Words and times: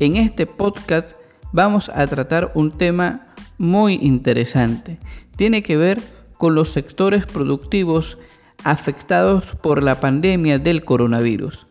En 0.00 0.16
este 0.16 0.46
podcast 0.46 1.16
vamos 1.50 1.88
a 1.92 2.06
tratar 2.06 2.52
un 2.54 2.70
tema 2.70 3.34
muy 3.58 3.94
interesante. 3.94 5.00
Tiene 5.34 5.64
que 5.64 5.76
ver 5.76 6.00
con 6.36 6.54
los 6.54 6.68
sectores 6.68 7.26
productivos 7.26 8.16
afectados 8.62 9.56
por 9.56 9.82
la 9.82 9.98
pandemia 9.98 10.60
del 10.60 10.84
coronavirus. 10.84 11.66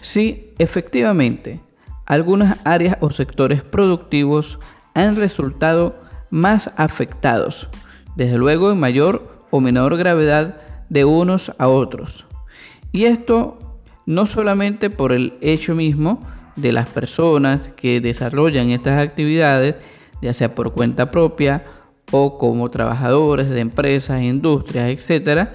Sí, 0.00 0.52
efectivamente, 0.58 1.60
algunas 2.06 2.58
áreas 2.64 2.98
o 3.00 3.10
sectores 3.10 3.62
productivos 3.62 4.58
han 4.94 5.14
resultado 5.14 5.94
más 6.30 6.72
afectados, 6.76 7.68
desde 8.16 8.36
luego 8.36 8.72
en 8.72 8.80
mayor 8.80 9.44
o 9.50 9.60
menor 9.60 9.96
gravedad 9.96 10.60
de 10.88 11.04
unos 11.04 11.52
a 11.58 11.68
otros. 11.68 12.26
Y 12.90 13.04
esto 13.04 13.78
no 14.06 14.26
solamente 14.26 14.90
por 14.90 15.12
el 15.12 15.38
hecho 15.40 15.76
mismo 15.76 16.20
de 16.60 16.72
las 16.72 16.88
personas 16.88 17.70
que 17.76 18.00
desarrollan 18.00 18.70
estas 18.70 19.00
actividades, 19.00 19.76
ya 20.20 20.32
sea 20.32 20.54
por 20.54 20.72
cuenta 20.72 21.10
propia 21.10 21.64
o 22.10 22.38
como 22.38 22.70
trabajadores 22.70 23.48
de 23.48 23.60
empresas, 23.60 24.22
industrias, 24.22 24.90
etcétera, 24.90 25.54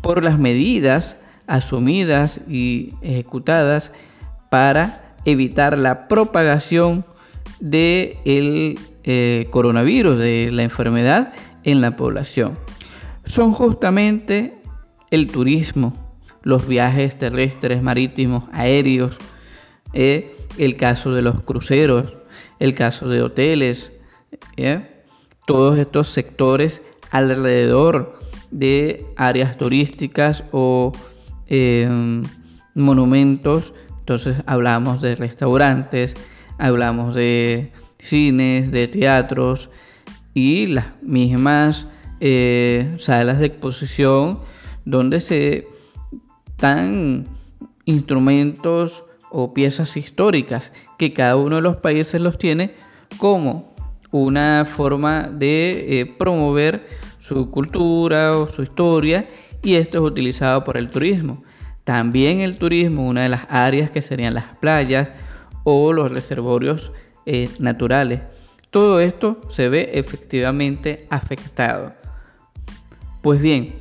por 0.00 0.22
las 0.22 0.38
medidas 0.38 1.16
asumidas 1.46 2.40
y 2.48 2.94
ejecutadas 3.02 3.92
para 4.50 5.16
evitar 5.24 5.78
la 5.78 6.08
propagación 6.08 7.04
del 7.60 7.70
de 7.70 8.78
eh, 9.04 9.46
coronavirus, 9.50 10.18
de 10.18 10.50
la 10.52 10.62
enfermedad 10.62 11.32
en 11.64 11.80
la 11.80 11.96
población. 11.96 12.58
Son 13.24 13.52
justamente 13.52 14.54
el 15.10 15.28
turismo, 15.28 15.94
los 16.42 16.66
viajes 16.66 17.18
terrestres, 17.18 17.82
marítimos, 17.82 18.44
aéreos, 18.52 19.18
eh, 19.92 20.36
el 20.58 20.76
caso 20.76 21.12
de 21.12 21.22
los 21.22 21.42
cruceros, 21.42 22.14
el 22.58 22.74
caso 22.74 23.08
de 23.08 23.22
hoteles, 23.22 23.92
eh, 24.56 25.04
todos 25.46 25.78
estos 25.78 26.08
sectores 26.08 26.82
alrededor 27.10 28.18
de 28.50 29.06
áreas 29.16 29.56
turísticas 29.56 30.44
o 30.52 30.92
em, 31.46 32.22
monumentos. 32.74 33.72
Entonces 33.98 34.36
hablamos 34.46 35.00
de 35.00 35.14
restaurantes, 35.14 36.14
hablamos 36.58 37.14
de 37.14 37.72
cines, 37.98 38.70
de 38.70 38.88
teatros 38.88 39.70
y 40.34 40.66
las 40.66 40.86
mismas 41.02 41.86
eh, 42.20 42.94
salas 42.98 43.38
de 43.38 43.46
exposición 43.46 44.40
donde 44.84 45.20
se 45.20 45.66
dan 46.58 47.26
instrumentos 47.84 49.04
o 49.32 49.54
piezas 49.54 49.96
históricas 49.96 50.72
que 50.98 51.12
cada 51.12 51.36
uno 51.36 51.56
de 51.56 51.62
los 51.62 51.76
países 51.76 52.20
los 52.20 52.38
tiene 52.38 52.74
como 53.18 53.74
una 54.10 54.64
forma 54.64 55.28
de 55.28 56.00
eh, 56.00 56.06
promover 56.06 56.86
su 57.18 57.50
cultura 57.50 58.36
o 58.36 58.48
su 58.48 58.62
historia 58.62 59.28
y 59.62 59.74
esto 59.74 59.98
es 59.98 60.04
utilizado 60.04 60.64
por 60.64 60.76
el 60.76 60.90
turismo. 60.90 61.42
También 61.84 62.40
el 62.40 62.58
turismo, 62.58 63.06
una 63.06 63.22
de 63.22 63.28
las 63.28 63.46
áreas 63.48 63.90
que 63.90 64.02
serían 64.02 64.34
las 64.34 64.56
playas 64.58 65.08
o 65.64 65.92
los 65.92 66.10
reservorios 66.10 66.92
eh, 67.26 67.48
naturales. 67.58 68.20
Todo 68.70 69.00
esto 69.00 69.40
se 69.48 69.68
ve 69.68 69.90
efectivamente 69.94 71.06
afectado. 71.10 71.94
Pues 73.22 73.40
bien, 73.40 73.74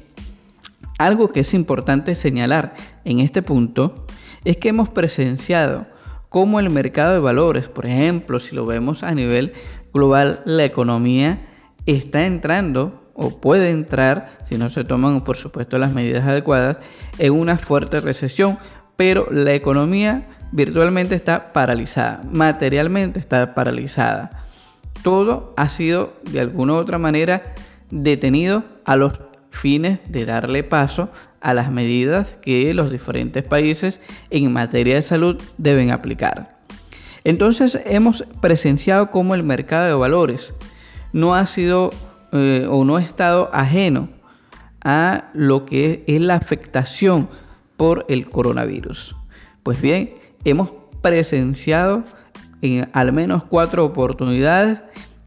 algo 0.98 1.32
que 1.32 1.40
es 1.42 1.54
importante 1.54 2.14
señalar 2.16 2.76
en 3.06 3.20
este 3.20 3.42
punto 3.42 4.06
es 4.46 4.58
que 4.58 4.70
hemos 4.70 4.90
presenciado 4.90 5.88
cómo 6.30 6.60
el 6.60 6.70
mercado 6.70 7.14
de 7.14 7.20
valores, 7.20 7.68
por 7.68 7.86
ejemplo, 7.86 8.40
si 8.40 8.56
lo 8.56 8.66
vemos 8.66 9.04
a 9.04 9.14
nivel 9.14 9.54
global, 9.94 10.42
la 10.46 10.66
economía 10.66 11.48
está 11.86 12.26
entrando 12.26 13.02
o 13.14 13.42
puede 13.42 13.70
entrar, 13.70 14.30
si 14.48 14.58
no 14.58 14.70
se 14.70 14.84
toman 14.84 15.24
por 15.24 15.38
supuesto 15.38 15.78
las 15.78 15.94
medidas 15.94 16.26
adecuadas, 16.26 16.80
en 17.20 17.34
una 17.34 17.58
fuerte 17.58 18.00
recesión, 18.00 18.58
pero 18.96 19.28
la 19.32 19.54
economía 19.54 20.26
virtualmente 20.52 21.16
está 21.16 21.54
paralizada, 21.54 22.22
materialmente 22.32 23.20
está 23.20 23.54
paralizada. 23.54 24.46
Todo 25.04 25.54
ha 25.58 25.70
sido 25.70 26.14
de 26.32 26.40
alguna 26.40 26.74
u 26.74 26.76
otra 26.78 26.98
manera 26.98 27.54
detenido 27.90 28.64
a 28.86 28.96
los 28.96 29.20
fines 29.50 30.00
de 30.12 30.26
darle 30.26 30.64
paso 30.64 31.10
a 31.42 31.54
las 31.54 31.72
medidas 31.72 32.38
que 32.42 32.74
los 32.74 32.92
diferentes 32.92 33.44
países 33.44 34.00
en 34.30 34.52
materia 34.54 34.96
de 34.96 35.02
salud 35.02 35.42
deben 35.58 35.92
aplicar. 35.92 36.56
Entonces 37.24 37.80
hemos 37.86 38.24
presenciado 38.42 39.12
cómo 39.12 39.36
el 39.36 39.44
mercado 39.44 39.88
de 39.88 39.94
valores 39.94 40.54
no 41.14 41.36
ha 41.36 41.46
sido 41.48 41.92
eh, 42.32 42.66
o 42.70 42.86
no 42.86 42.98
ha 42.98 43.02
estado 43.02 43.50
ajeno 43.54 44.10
a 44.84 45.30
lo 45.34 45.66
que 45.66 46.04
es 46.08 46.22
la 46.22 46.36
afectación 46.36 47.30
por 47.78 48.06
el 48.10 48.30
coronavirus. 48.30 49.16
Pues 49.64 49.82
bien, 49.82 50.14
hemos 50.44 50.72
presenciado 51.02 52.04
en 52.62 52.90
al 52.94 53.12
menos 53.12 53.44
cuatro 53.44 53.86
oportunidades 53.86 54.80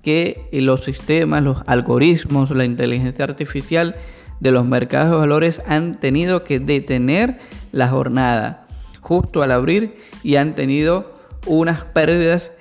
que 0.03 0.49
los 0.53 0.85
sistemas, 0.85 1.43
los 1.43 1.63
algoritmos, 1.67 2.51
la 2.51 2.65
inteligencia 2.65 3.25
artificial 3.25 3.97
de 4.45 4.53
los 4.53 4.67
mercados 4.67 5.11
de 5.11 5.17
valores 5.17 5.63
han 5.67 5.99
tenido 5.99 6.45
que 6.45 6.61
detener 6.61 7.39
la 7.73 7.89
jornada 7.89 8.67
justo 9.01 9.43
al 9.43 9.51
abrir 9.51 9.97
y 10.23 10.37
han 10.37 10.55
tenido 10.55 11.15
unas 11.47 11.85
pérdidas 11.85 12.53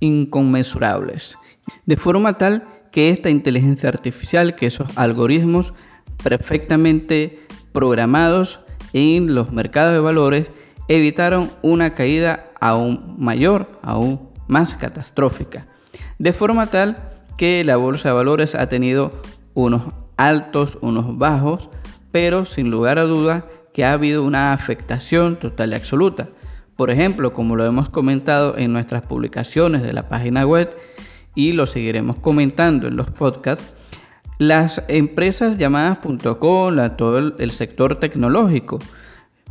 inconmensurables. 0.00 1.38
De 1.86 1.96
forma 1.96 2.36
tal 2.38 2.66
que 2.90 3.10
esta 3.10 3.30
inteligencia 3.30 3.88
artificial, 3.88 4.56
que 4.56 4.66
esos 4.66 4.88
algoritmos 4.98 5.74
perfectamente 6.24 7.38
programados 7.70 8.58
en 8.92 9.36
los 9.36 9.52
mercados 9.52 9.92
de 9.92 10.00
valores, 10.00 10.50
evitaron 10.88 11.52
una 11.62 11.94
caída 11.94 12.50
aún 12.60 13.14
mayor, 13.16 13.78
aún 13.82 14.28
más 14.48 14.74
catastrófica. 14.74 15.68
De 16.18 16.32
forma 16.32 16.66
tal 16.66 16.96
que 17.36 17.62
la 17.62 17.76
bolsa 17.76 18.08
de 18.08 18.14
valores 18.16 18.56
ha 18.56 18.68
tenido 18.68 19.12
unos 19.54 19.82
altos, 20.18 20.76
unos 20.82 21.16
bajos, 21.16 21.70
pero 22.12 22.44
sin 22.44 22.70
lugar 22.70 22.98
a 22.98 23.04
duda 23.04 23.46
que 23.72 23.84
ha 23.84 23.92
habido 23.92 24.24
una 24.24 24.52
afectación 24.52 25.36
total 25.36 25.72
y 25.72 25.76
absoluta. 25.76 26.28
Por 26.76 26.90
ejemplo, 26.90 27.32
como 27.32 27.56
lo 27.56 27.64
hemos 27.64 27.88
comentado 27.88 28.58
en 28.58 28.72
nuestras 28.72 29.02
publicaciones 29.02 29.82
de 29.82 29.92
la 29.92 30.08
página 30.08 30.44
web 30.44 30.76
y 31.34 31.52
lo 31.52 31.66
seguiremos 31.66 32.16
comentando 32.18 32.88
en 32.88 32.96
los 32.96 33.10
podcasts, 33.10 33.72
las 34.38 34.82
empresas 34.88 35.58
llamadas 35.58 35.98
.com, 35.98 36.76
todo 36.96 37.18
el, 37.18 37.50
sector 37.50 37.96
tecnológico, 37.96 38.78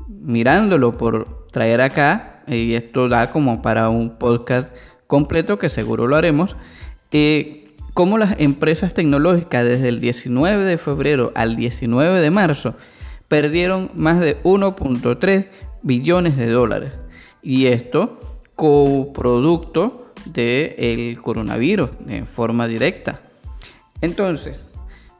mirándolo 0.07 0.97
por 0.97 1.47
traer 1.51 1.81
acá, 1.81 2.43
y 2.47 2.73
esto 2.73 3.09
da 3.09 3.31
como 3.31 3.61
para 3.61 3.89
un 3.89 4.17
podcast 4.17 4.73
completo 5.05 5.59
que 5.59 5.69
seguro 5.69 6.07
lo 6.07 6.15
haremos, 6.15 6.55
eh, 7.11 7.66
cómo 7.97 8.19
las 8.19 8.39
empresas 8.39 8.93
tecnológicas 8.93 9.65
desde 9.65 9.89
el 9.89 9.99
19 9.99 10.65
de 10.65 10.77
febrero 10.77 11.31
al 11.33 11.55
19 11.55 12.19
de 12.21 12.29
marzo 12.29 12.75
perdieron 13.27 13.89
más 13.95 14.19
de 14.19 14.39
1.3 14.43 15.47
billones 15.81 16.37
de 16.37 16.47
dólares. 16.47 16.91
Y 17.41 17.65
esto 17.65 18.19
como 18.53 19.11
producto 19.13 20.13
del 20.25 21.19
coronavirus 21.23 21.89
en 22.07 22.27
forma 22.27 22.67
directa. 22.67 23.21
Entonces, 24.01 24.63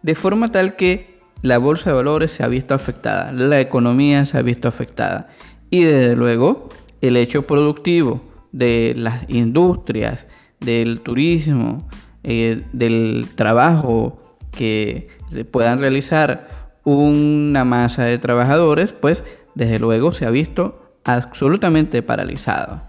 de 0.03 0.13
forma 0.13 0.51
tal 0.51 0.75
que 0.75 1.17
la 1.41 1.57
bolsa 1.57 1.89
de 1.89 1.95
valores 1.95 2.29
se 2.29 2.43
ha 2.43 2.47
visto 2.47 2.75
afectada, 2.75 3.31
la 3.31 3.59
economía 3.59 4.23
se 4.25 4.37
ha 4.37 4.43
visto 4.43 4.67
afectada 4.67 5.29
y 5.71 5.81
desde 5.81 6.15
luego 6.15 6.69
el 7.01 7.17
hecho 7.17 7.41
productivo 7.47 8.21
de 8.51 8.93
las 8.95 9.27
industrias, 9.29 10.27
del 10.59 11.01
turismo, 11.01 11.87
eh, 12.29 12.63
del 12.73 13.29
trabajo 13.35 14.19
que 14.51 15.07
puedan 15.49 15.79
realizar 15.79 16.49
una 16.83 17.63
masa 17.63 18.03
de 18.03 18.17
trabajadores, 18.17 18.91
pues 18.91 19.23
desde 19.55 19.79
luego 19.79 20.11
se 20.11 20.25
ha 20.25 20.29
visto 20.29 20.91
absolutamente 21.05 22.03
paralizado. 22.03 22.81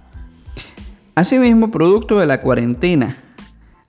Asimismo, 1.15 1.71
producto 1.71 2.19
de 2.19 2.27
la 2.27 2.41
cuarentena 2.41 3.17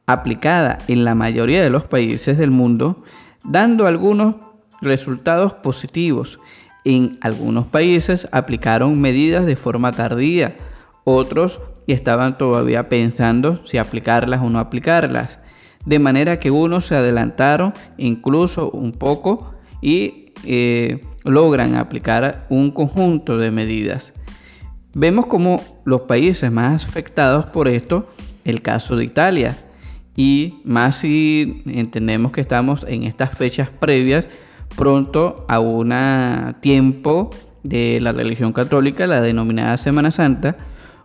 aplicada 0.06 0.78
en 0.88 1.04
la 1.04 1.16
mayoría 1.16 1.64
de 1.64 1.72
los 1.72 1.84
países 1.84 2.38
del 2.38 2.52
mundo, 2.52 3.04
dando 3.44 3.88
algunos 3.88 4.36
resultados 4.82 5.54
positivos. 5.54 6.40
En 6.86 7.18
algunos 7.22 7.66
países 7.66 8.28
aplicaron 8.32 9.02
medidas 9.02 9.48
de 9.48 9.56
forma 9.56 9.94
tardía, 9.94 10.58
otros 11.06 11.60
estaban 11.88 12.38
todavía 12.38 12.88
pensando 12.88 13.66
si 13.66 13.78
aplicarlas 13.78 14.42
o 14.42 14.50
no 14.50 14.60
aplicarlas, 14.60 15.39
de 15.86 16.00
manera 16.00 16.40
que 16.40 16.52
unos 16.52 16.86
se 16.86 16.96
adelantaron 16.96 17.74
incluso 17.98 18.70
un 18.72 18.92
poco 18.92 19.54
y 19.82 20.34
eh, 20.46 21.02
logran 21.24 21.76
aplicar 21.76 22.46
un 22.50 22.72
conjunto 22.72 23.38
de 23.38 23.52
medidas. 23.52 24.14
Vemos 24.94 25.28
como 25.28 25.62
los 25.86 26.02
países 26.02 26.52
más 26.52 26.86
afectados 26.86 27.46
por 27.46 27.68
esto, 27.68 28.10
el 28.44 28.62
caso 28.62 28.96
de 28.96 29.06
Italia, 29.06 29.58
y 30.16 30.56
más 30.66 30.98
si 30.98 31.62
entendemos 31.66 32.32
que 32.32 32.42
estamos 32.42 32.86
en 32.88 33.04
estas 33.04 33.38
fechas 33.38 33.70
previas, 33.70 34.28
pronto 34.76 35.46
a 35.48 35.60
un 35.60 35.94
tiempo 36.62 37.30
de 37.64 38.00
la 38.02 38.12
religión 38.12 38.54
católica, 38.54 39.08
la 39.08 39.22
denominada 39.22 39.78
Semana 39.78 40.12
Santa, 40.12 40.58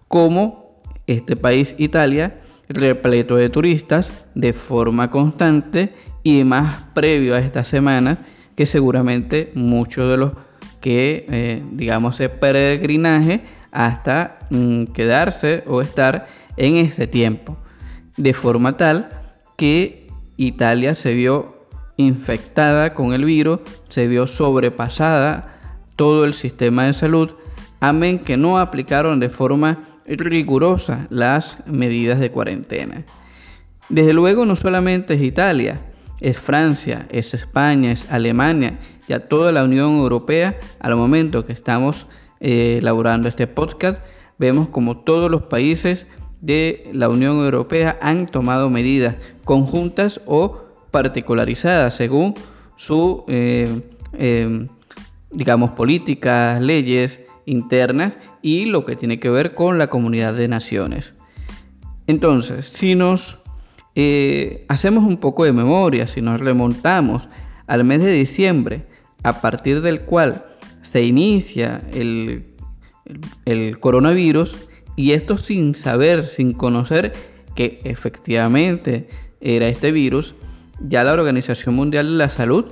como 0.09 0.83
este 1.07 1.37
país, 1.37 1.75
Italia, 1.79 2.39
repleto 2.69 3.37
de 3.37 3.49
turistas 3.49 4.25
de 4.35 4.53
forma 4.53 5.11
constante 5.11 5.95
y 6.23 6.45
más 6.45 6.85
previo 6.95 7.35
a 7.35 7.39
esta 7.39 7.65
semana 7.65 8.19
que 8.57 8.67
seguramente 8.67 9.53
muchos 9.55 10.11
de 10.11 10.17
los 10.17 10.33
que, 10.81 11.27
eh, 11.29 11.63
digamos, 11.73 12.21
es 12.21 12.29
peregrinaje 12.29 13.41
hasta 13.73 14.39
mm, 14.51 14.85
quedarse 14.87 15.65
o 15.67 15.81
estar 15.81 16.27
en 16.57 16.77
este 16.77 17.07
tiempo. 17.07 17.57
De 18.17 18.35
forma 18.35 18.77
tal 18.77 19.09
que 19.57 20.09
Italia 20.37 20.95
se 20.95 21.15
vio 21.15 21.67
infectada 21.97 22.95
con 22.95 23.15
el 23.15 23.25
virus, 23.25 23.61
se 23.89 24.07
vio 24.09 24.27
sobrepasada 24.27 25.59
todo 25.97 26.25
el 26.25 26.35
sistema 26.35 26.85
de 26.85 26.93
salud, 26.93 27.31
amén 27.81 28.19
que 28.19 28.37
no 28.37 28.59
aplicaron 28.59 29.21
de 29.21 29.31
forma 29.31 29.85
rigurosa 30.07 31.07
las 31.11 31.59
medidas 31.67 32.21
de 32.21 32.31
cuarentena. 32.31 33.05
Desde 33.89 34.13
luego 34.15 34.47
no 34.47 34.57
solamente 34.57 35.15
es 35.15 35.23
Italia, 35.23 35.81
es 36.21 36.39
Francia, 36.39 37.07
es 37.11 37.35
España, 37.35 37.93
es 37.93 38.11
Alemania, 38.11 38.79
ya 39.09 39.21
toda 39.21 39.53
la 39.53 39.65
Unión 39.65 39.97
Europea, 39.97 40.59
al 40.81 40.97
momento 40.97 41.45
que 41.45 41.53
estamos 41.53 42.07
eh, 42.41 42.79
elaborando 42.79 43.29
este 43.29 43.47
podcast, 43.47 44.01
vemos 44.39 44.69
como 44.69 44.99
todos 44.99 45.31
los 45.31 45.43
países 45.43 46.07
de 46.41 46.89
la 46.93 47.09
Unión 47.09 47.39
Europea 47.39 47.99
han 48.03 48.27
tomado 48.27 48.71
medidas 48.71 49.17
conjuntas 49.45 50.21
o 50.27 50.61
particularizadas 50.91 51.95
según 51.95 52.35
su, 52.77 53.25
eh, 53.29 53.81
em, 54.13 54.69
digamos, 55.31 55.73
políticas, 55.73 56.61
leyes 56.61 57.21
internas 57.47 58.19
y 58.43 58.67
lo 58.67 58.85
que 58.85 58.97
tiene 58.97 59.21
que 59.21 59.31
ver 59.31 59.55
con 59.55 59.79
la 59.79 59.89
comunidad 59.89 60.35
de 60.35 60.49
naciones. 60.49 61.15
Entonces, 62.07 62.67
si 62.69 62.95
nos 62.95 63.39
eh, 63.95 64.65
hacemos 64.69 65.05
un 65.05 65.19
poco 65.19 65.45
de 65.45 65.53
memoria, 65.53 66.07
si 66.07 66.21
nos 66.21 66.41
remontamos 66.41 67.29
al 67.67 67.85
mes 67.85 68.03
de 68.03 68.13
diciembre, 68.13 68.87
a 69.23 69.41
partir 69.41 69.81
del 69.81 70.01
cual 70.01 70.45
se 70.83 71.05
inicia 71.05 71.83
el, 71.93 72.45
el, 73.45 73.79
coronavirus, 73.79 74.69
y 74.97 75.13
esto 75.13 75.39
sin 75.39 75.75
saber, 75.75 76.25
sin 76.25 76.53
conocer 76.53 77.13
que 77.55 77.81
efectivamente 77.85 79.09
era 79.41 79.69
este 79.69 79.93
virus, 79.93 80.35
ya 80.81 81.05
la 81.05 81.13
Organización 81.13 81.75
Mundial 81.75 82.07
de 82.07 82.19
la 82.19 82.29
Salud 82.29 82.67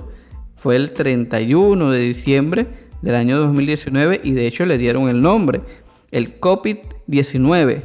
fue 0.55 0.75
el 0.75 0.91
31 0.91 1.91
de 1.91 1.99
diciembre 1.99 2.67
del 3.03 3.15
año 3.15 3.37
2019 3.37 4.21
y 4.23 4.31
de 4.31 4.47
hecho 4.47 4.65
le 4.65 4.77
dieron 4.77 5.09
el 5.09 5.21
nombre, 5.21 5.61
el 6.11 6.39
COVID-19 6.39 7.81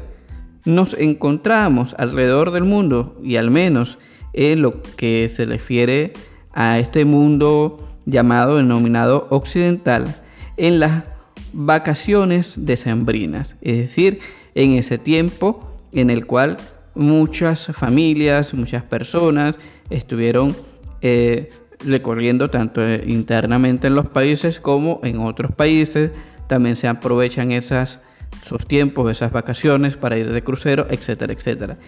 nos 0.64 0.94
encontramos 0.94 1.94
alrededor 1.98 2.52
del 2.52 2.64
mundo 2.64 3.18
y 3.22 3.36
al 3.36 3.50
menos 3.50 3.98
en 4.32 4.62
lo 4.62 4.80
que 4.82 5.30
se 5.34 5.44
refiere 5.44 6.12
a 6.52 6.78
este 6.78 7.04
mundo 7.04 7.96
llamado 8.06 8.56
denominado 8.56 9.26
occidental 9.30 10.22
en 10.56 10.78
las 10.78 11.04
vacaciones 11.52 12.54
decembrinas, 12.56 13.56
es 13.60 13.78
decir, 13.78 14.20
en 14.54 14.72
ese 14.72 14.98
tiempo 14.98 15.76
en 15.92 16.10
el 16.10 16.26
cual 16.26 16.58
muchas 16.94 17.66
familias, 17.72 18.54
muchas 18.54 18.84
personas 18.84 19.58
estuvieron 19.90 20.54
eh, 21.00 21.50
recorriendo 21.84 22.50
tanto 22.50 22.80
internamente 23.06 23.86
en 23.86 23.94
los 23.94 24.06
países 24.06 24.58
como 24.60 25.00
en 25.04 25.20
otros 25.20 25.52
países. 25.52 26.10
También 26.46 26.76
se 26.76 26.88
aprovechan 26.88 27.50
sus 27.62 28.66
tiempos, 28.66 29.10
esas 29.10 29.32
vacaciones 29.32 29.96
para 29.96 30.18
ir 30.18 30.32
de 30.32 30.42
crucero, 30.42 30.86
etcétera, 30.90 31.32
etcétera. 31.32 31.78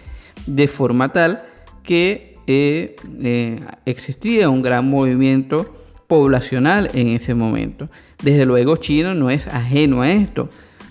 De 0.45 0.67
forma 0.67 1.11
tal 1.11 1.43
que 1.83 2.35
eh, 2.47 2.95
eh, 3.21 3.59
existía 3.85 4.49
un 4.49 4.61
gran 4.61 4.89
movimiento 4.89 5.73
poblacional 6.07 6.89
en 6.93 7.07
ese 7.07 7.33
momento. 7.33 7.89
Desde 8.21 8.45
luego 8.45 8.75
China 8.75 9.13
no 9.13 9.29
es 9.29 9.47
ajeno 9.47 10.01
a 10.01 10.11
esto, 10.11 10.49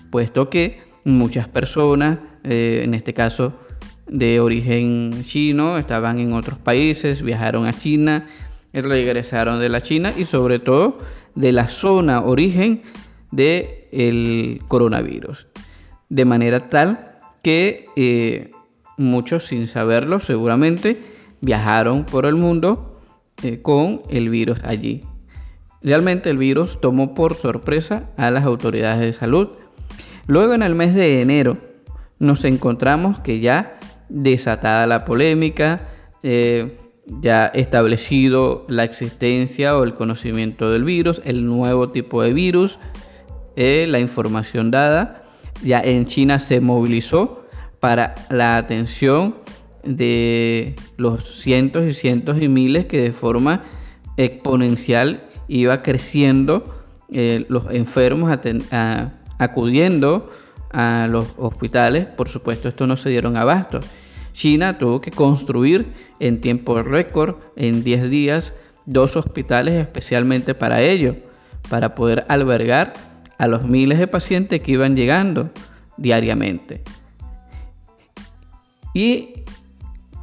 puesto 0.09 0.49
que 0.49 0.81
muchas 1.03 1.47
personas, 1.47 2.19
eh, 2.43 2.81
en 2.83 2.93
este 2.93 3.13
caso 3.13 3.59
de 4.07 4.39
origen 4.39 5.23
chino, 5.23 5.77
estaban 5.77 6.19
en 6.19 6.33
otros 6.33 6.57
países, 6.57 7.21
viajaron 7.21 7.65
a 7.65 7.73
China, 7.73 8.27
regresaron 8.73 9.59
de 9.59 9.69
la 9.69 9.81
China 9.81 10.13
y 10.15 10.25
sobre 10.25 10.59
todo 10.59 10.97
de 11.35 11.51
la 11.51 11.69
zona 11.69 12.21
origen 12.21 12.81
del 13.31 14.61
coronavirus. 14.67 15.47
De 16.09 16.25
manera 16.25 16.69
tal 16.69 17.19
que 17.41 17.87
eh, 17.95 18.51
muchos 18.97 19.45
sin 19.45 19.67
saberlo 19.67 20.19
seguramente 20.19 20.97
viajaron 21.41 22.05
por 22.05 22.25
el 22.25 22.35
mundo 22.35 23.01
eh, 23.43 23.61
con 23.61 24.01
el 24.09 24.29
virus 24.29 24.59
allí. 24.63 25.03
Realmente 25.81 26.29
el 26.29 26.37
virus 26.37 26.79
tomó 26.79 27.15
por 27.15 27.35
sorpresa 27.35 28.09
a 28.15 28.29
las 28.29 28.45
autoridades 28.45 29.01
de 29.01 29.13
salud. 29.13 29.49
Luego 30.27 30.53
en 30.53 30.61
el 30.61 30.75
mes 30.75 30.93
de 30.93 31.21
enero 31.21 31.57
nos 32.19 32.45
encontramos 32.45 33.19
que 33.19 33.39
ya 33.39 33.79
desatada 34.07 34.85
la 34.85 35.05
polémica, 35.05 35.89
eh, 36.21 36.77
ya 37.05 37.47
establecido 37.47 38.65
la 38.67 38.83
existencia 38.83 39.77
o 39.77 39.83
el 39.83 39.95
conocimiento 39.95 40.71
del 40.71 40.83
virus, 40.83 41.21
el 41.25 41.45
nuevo 41.45 41.89
tipo 41.89 42.21
de 42.21 42.33
virus, 42.33 42.79
eh, 43.55 43.85
la 43.89 43.99
información 43.99 44.71
dada. 44.71 45.23
Ya 45.63 45.79
en 45.81 46.05
China 46.05 46.39
se 46.39 46.59
movilizó 46.59 47.45
para 47.79 48.15
la 48.29 48.57
atención 48.57 49.35
de 49.83 50.75
los 50.97 51.41
cientos 51.41 51.85
y 51.85 51.93
cientos 51.93 52.41
y 52.41 52.47
miles 52.47 52.85
que 52.85 53.01
de 53.01 53.11
forma 53.11 53.63
exponencial 54.17 55.23
iba 55.47 55.81
creciendo 55.81 56.83
eh, 57.11 57.45
los 57.49 57.65
enfermos 57.71 58.31
acudiendo 59.37 60.29
a 60.71 61.07
los 61.09 61.27
hospitales. 61.37 62.05
Por 62.05 62.29
supuesto, 62.29 62.69
esto 62.69 62.87
no 62.87 62.95
se 62.95 63.09
dieron 63.09 63.35
abasto. 63.35 63.79
China 64.33 64.77
tuvo 64.77 65.01
que 65.01 65.11
construir 65.11 65.93
en 66.19 66.41
tiempo 66.41 66.81
récord, 66.81 67.35
en 67.55 67.83
10 67.83 68.09
días, 68.09 68.53
dos 68.85 69.15
hospitales 69.15 69.75
especialmente 69.75 70.55
para 70.55 70.81
ello, 70.81 71.15
para 71.69 71.95
poder 71.95 72.25
albergar 72.27 72.93
a 73.37 73.47
los 73.47 73.63
miles 73.63 73.99
de 73.99 74.07
pacientes 74.07 74.61
que 74.61 74.71
iban 74.71 74.95
llegando 74.95 75.49
diariamente. 75.97 76.83
Y 78.93 79.29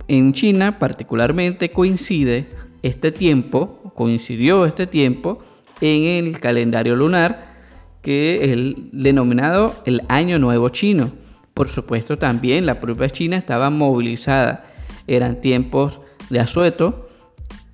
en 0.08 0.32
China 0.32 0.78
particularmente 0.78 1.70
coincide 1.70 2.48
este 2.82 3.12
tiempo, 3.12 3.92
coincidió 3.94 4.66
este 4.66 4.86
tiempo 4.86 5.38
en 5.80 6.26
el 6.26 6.40
calendario 6.40 6.96
lunar, 6.96 7.56
que 8.02 8.36
es 8.36 8.52
el 8.52 8.88
denominado 8.92 9.74
el 9.84 10.02
Año 10.08 10.38
Nuevo 10.38 10.68
Chino 10.68 11.10
por 11.58 11.66
supuesto, 11.66 12.18
también 12.18 12.66
la 12.66 12.78
propia 12.78 13.10
China 13.10 13.36
estaba 13.36 13.68
movilizada. 13.68 14.66
Eran 15.08 15.40
tiempos 15.40 15.98
de 16.30 16.38
asueto 16.38 17.08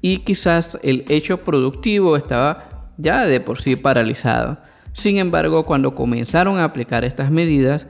y 0.01 0.21
quizás 0.21 0.79
el 0.83 1.05
hecho 1.11 1.45
productivo 1.45 2.17
estaba 2.17 2.89
ya 2.97 3.27
de 3.27 3.41
por 3.41 3.61
sí 3.61 3.77
paralizado. 3.77 4.57
Sin 4.95 5.19
embargo, 5.19 5.67
cuando 5.67 5.95
comenzaron 5.95 6.57
a 6.57 6.65
aplicar 6.65 7.05
estas 7.05 7.31
medidas, 7.31 7.87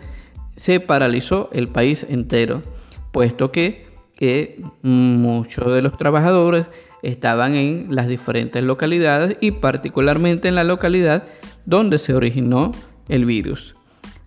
se 0.56 0.80
paralizó 0.80 1.48
el 1.52 1.68
país 1.68 2.04
entero, 2.10 2.64
puesto 3.12 3.52
que 3.52 3.86
que 4.16 4.60
muchos 4.82 5.72
de 5.72 5.82
los 5.82 5.96
trabajadores 5.96 6.66
estaban 7.02 7.54
en 7.54 7.86
las 7.90 8.08
diferentes 8.08 8.64
localidades 8.64 9.36
y 9.40 9.52
particularmente 9.52 10.48
en 10.48 10.56
la 10.56 10.64
localidad 10.64 11.22
donde 11.66 11.98
se 11.98 12.14
originó 12.14 12.72
el 13.08 13.26
virus. 13.26 13.76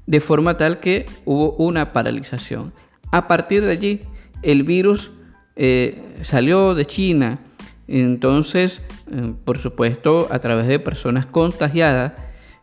De 0.08 0.20
forma 0.20 0.58
tal 0.58 0.80
que 0.80 1.06
hubo 1.26 1.52
una 1.58 1.94
paralización. 1.94 2.74
A 3.12 3.28
partir 3.28 3.64
de 3.64 3.72
allí, 3.72 4.02
el 4.42 4.64
virus 4.64 5.12
eh, 5.56 6.02
salió 6.22 6.74
de 6.76 6.86
China. 6.86 7.40
Entonces, 7.88 8.82
eh, 9.12 9.34
por 9.46 9.58
supuesto, 9.58 10.28
a 10.32 10.40
través 10.40 10.68
de 10.68 10.80
personas 10.80 11.26
contagiadas 11.26 12.14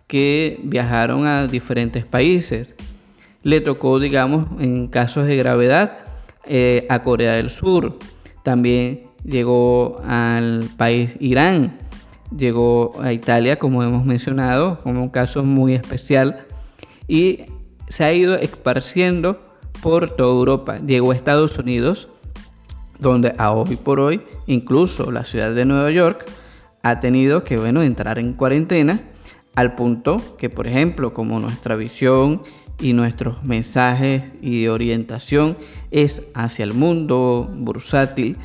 que 0.07 0.61
viajaron 0.65 1.27
a 1.27 1.47
diferentes 1.47 2.05
países. 2.05 2.75
Le 3.43 3.61
tocó, 3.61 3.99
digamos, 3.99 4.49
en 4.61 4.89
casos 4.89 5.27
de 5.27 5.37
gravedad, 5.37 5.99
eh, 6.47 6.87
a 6.89 7.03
Corea 7.03 7.33
del 7.33 7.51
Sur. 7.51 7.99
También 8.43 9.01
llegó 9.25 10.01
al 10.07 10.65
país 10.77 11.17
Irán. 11.21 11.79
Llegó 12.37 13.01
a 13.01 13.13
Italia, 13.13 13.59
como 13.59 13.83
hemos 13.83 14.05
mencionado, 14.05 14.81
como 14.83 15.03
un 15.03 15.11
caso 15.11 15.45
muy 15.45 15.75
especial. 15.75 16.47
Y 17.09 17.47
se 17.89 18.05
ha 18.05 18.13
ido 18.13 18.37
esparciendo 18.37 19.41
por 19.83 20.13
toda 20.13 20.31
Europa. 20.31 20.79
Llegó 20.79 21.13
a 21.13 21.15
Estados 21.15 21.59
Unidos, 21.59 22.09
donde 22.99 23.35
a 23.39 23.53
hoy 23.53 23.77
por 23.77 24.01
hoy, 24.01 24.23
incluso 24.47 25.11
la 25.11 25.25
ciudad 25.25 25.53
de 25.53 25.65
Nueva 25.65 25.91
York 25.91 26.25
ha 26.83 27.01
tenido 27.01 27.45
que 27.45 27.57
bueno, 27.57 27.83
entrar 27.83 28.19
en 28.19 28.35
cuarentena 28.35 29.01
al 29.55 29.75
punto 29.75 30.37
que, 30.39 30.51
por 30.51 30.67
ejemplo, 30.67 31.15
como 31.15 31.39
nuestra 31.41 31.77
visión 31.77 32.43
y 32.81 32.93
nuestros 32.93 33.45
mensajes 33.45 34.23
y 34.43 34.67
orientación 34.67 35.57
es 35.91 36.23
hacia 36.35 36.65
el 36.65 36.75
mundo 36.75 37.49
bursátil, 37.55 38.37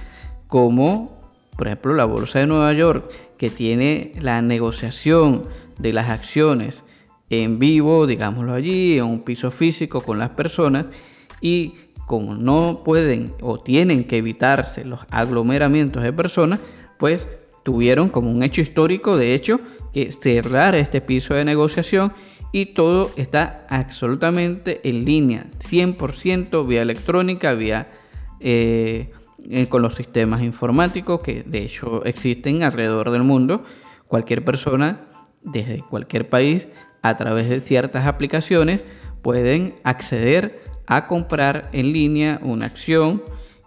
como 0.48 1.20
por 1.58 1.68
ejemplo 1.68 1.94
la 1.94 2.06
Bolsa 2.06 2.40
de 2.40 2.48
Nueva 2.48 2.72
York, 2.74 3.12
que 3.38 3.50
tiene 3.50 4.14
la 4.22 4.42
negociación 4.42 5.46
de 5.78 5.94
las 5.94 6.10
acciones 6.10 6.84
en 7.30 7.60
vivo, 7.60 8.08
digámoslo 8.08 8.54
allí, 8.54 8.98
en 8.98 9.06
un 9.06 9.24
piso 9.24 9.52
físico 9.52 10.02
con 10.02 10.20
las 10.20 10.32
personas, 10.32 10.88
y 11.42 11.74
como 12.06 12.36
no 12.36 12.82
pueden 12.84 13.34
o 13.42 13.60
tienen 13.60 14.04
que 14.04 14.18
evitarse 14.18 14.84
los 14.84 15.02
aglomeramientos 15.12 16.02
de 16.02 16.12
personas, 16.12 16.60
pues 16.98 17.28
tuvieron 17.64 18.10
como 18.10 18.32
un 18.32 18.42
hecho 18.42 18.62
histórico, 18.62 19.16
de 19.16 19.36
hecho, 19.36 19.60
que 19.94 20.12
cerrar 20.12 20.76
este 20.76 21.02
piso 21.02 21.36
de 21.36 21.46
negociación 21.46 22.14
y 22.52 22.68
todo 22.68 23.12
está 23.16 23.68
absolutamente 23.70 24.82
en 24.84 25.06
línea, 25.06 25.46
100% 25.70 26.66
vía 26.66 26.82
electrónica, 26.82 27.54
vía 27.54 27.92
eh, 28.40 29.12
eh, 29.50 29.68
con 29.68 29.82
los 29.82 29.96
sistemas 29.96 30.42
informáticos 30.42 31.22
que 31.22 31.44
de 31.44 31.64
hecho 31.64 32.04
existen 32.06 32.64
alrededor 32.64 33.12
del 33.12 33.24
mundo. 33.24 33.64
Cualquier 34.08 34.44
persona 34.44 35.06
desde 35.44 35.84
cualquier 35.88 36.28
país 36.28 36.68
a 37.02 37.18
través 37.18 37.50
de 37.50 37.62
ciertas 37.62 38.08
aplicaciones 38.08 38.82
pueden 39.22 39.76
acceder 39.84 40.62
a 40.88 41.08
comprar 41.08 41.70
en 41.72 41.94
línea 41.94 42.40
una 42.42 42.66
acción 42.66 43.22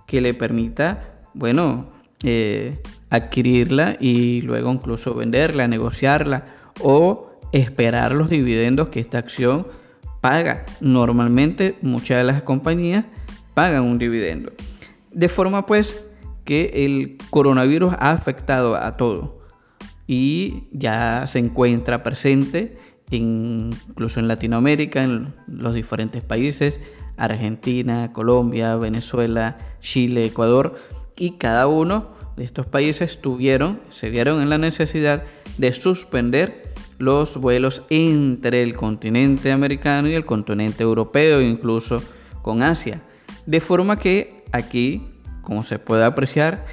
que 0.06 0.20
le 0.20 0.34
permita, 0.34 1.20
bueno, 1.34 1.90
eh, 2.24 2.78
adquirirla 3.10 3.96
y 4.00 4.42
luego 4.42 4.72
incluso 4.72 5.14
venderla, 5.14 5.68
negociarla 5.68 6.46
o 6.80 7.30
esperar 7.52 8.12
los 8.12 8.30
dividendos 8.30 8.88
que 8.88 9.00
esta 9.00 9.18
acción 9.18 9.66
paga. 10.20 10.64
Normalmente 10.80 11.76
muchas 11.82 12.18
de 12.18 12.24
las 12.24 12.42
compañías 12.42 13.04
pagan 13.54 13.84
un 13.84 13.98
dividendo. 13.98 14.52
De 15.12 15.28
forma 15.28 15.66
pues 15.66 16.04
que 16.44 16.86
el 16.86 17.18
coronavirus 17.30 17.94
ha 17.98 18.12
afectado 18.12 18.76
a 18.76 18.96
todo 18.96 19.42
y 20.06 20.64
ya 20.72 21.26
se 21.26 21.38
encuentra 21.38 22.02
presente 22.02 22.76
incluso 23.16 24.20
en 24.20 24.28
Latinoamérica, 24.28 25.02
en 25.02 25.34
los 25.46 25.74
diferentes 25.74 26.22
países, 26.22 26.80
Argentina, 27.16 28.12
Colombia, 28.12 28.76
Venezuela, 28.76 29.58
Chile, 29.80 30.24
Ecuador, 30.24 30.76
y 31.16 31.32
cada 31.32 31.66
uno 31.66 32.14
de 32.36 32.44
estos 32.44 32.66
países 32.66 33.20
tuvieron, 33.20 33.80
se 33.90 34.10
vieron 34.10 34.40
en 34.42 34.50
la 34.50 34.58
necesidad 34.58 35.24
de 35.58 35.72
suspender 35.72 36.72
los 36.98 37.36
vuelos 37.36 37.82
entre 37.90 38.62
el 38.62 38.74
continente 38.74 39.52
americano 39.52 40.08
y 40.08 40.14
el 40.14 40.24
continente 40.24 40.82
europeo, 40.82 41.40
incluso 41.40 42.02
con 42.42 42.62
Asia. 42.62 43.02
De 43.46 43.60
forma 43.60 43.98
que 43.98 44.44
aquí, 44.52 45.08
como 45.42 45.64
se 45.64 45.78
puede 45.78 46.04
apreciar, 46.04 46.64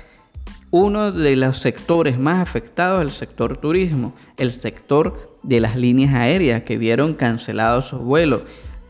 uno 0.71 1.11
de 1.11 1.35
los 1.35 1.57
sectores 1.57 2.19
más 2.19 2.39
afectados 2.41 3.01
es 3.01 3.11
el 3.11 3.17
sector 3.17 3.57
turismo, 3.57 4.13
el 4.37 4.51
sector 4.51 5.28
de 5.43 5.59
las 5.59 5.75
líneas 5.75 6.13
aéreas 6.13 6.63
que 6.63 6.77
vieron 6.77 7.13
cancelados 7.13 7.85
sus 7.85 8.01
vuelos, 8.01 8.41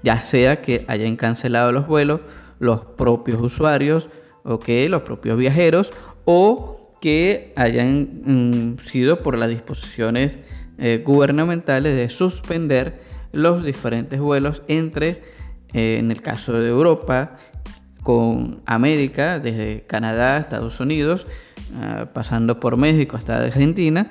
ya 0.03 0.25
sea 0.25 0.61
que 0.61 0.85
hayan 0.87 1.15
cancelado 1.15 1.71
los 1.71 1.87
vuelos 1.87 2.21
los 2.59 2.81
propios 2.81 3.41
usuarios 3.41 4.09
o 4.43 4.59
que 4.59 4.87
los 4.89 5.01
propios 5.01 5.37
viajeros 5.37 5.91
o 6.25 6.89
que 7.01 7.53
hayan 7.55 8.75
mm, 8.75 8.79
sido 8.79 9.23
por 9.23 9.37
las 9.37 9.49
disposiciones 9.49 10.37
eh, 10.77 11.01
gubernamentales 11.05 11.95
de 11.95 12.09
suspender 12.09 13.01
los 13.31 13.63
diferentes 13.63 14.19
vuelos 14.19 14.63
entre, 14.67 15.21
eh, 15.73 15.97
en 15.99 16.11
el 16.11 16.21
caso 16.21 16.53
de 16.53 16.69
Europa, 16.69 17.37
con 18.03 18.61
América, 18.65 19.39
desde 19.39 19.83
Canadá, 19.87 20.37
Estados 20.37 20.79
Unidos, 20.79 21.27
ah, 21.75 22.07
pasando 22.13 22.59
por 22.59 22.77
México 22.77 23.17
hasta 23.17 23.37
Argentina, 23.37 24.09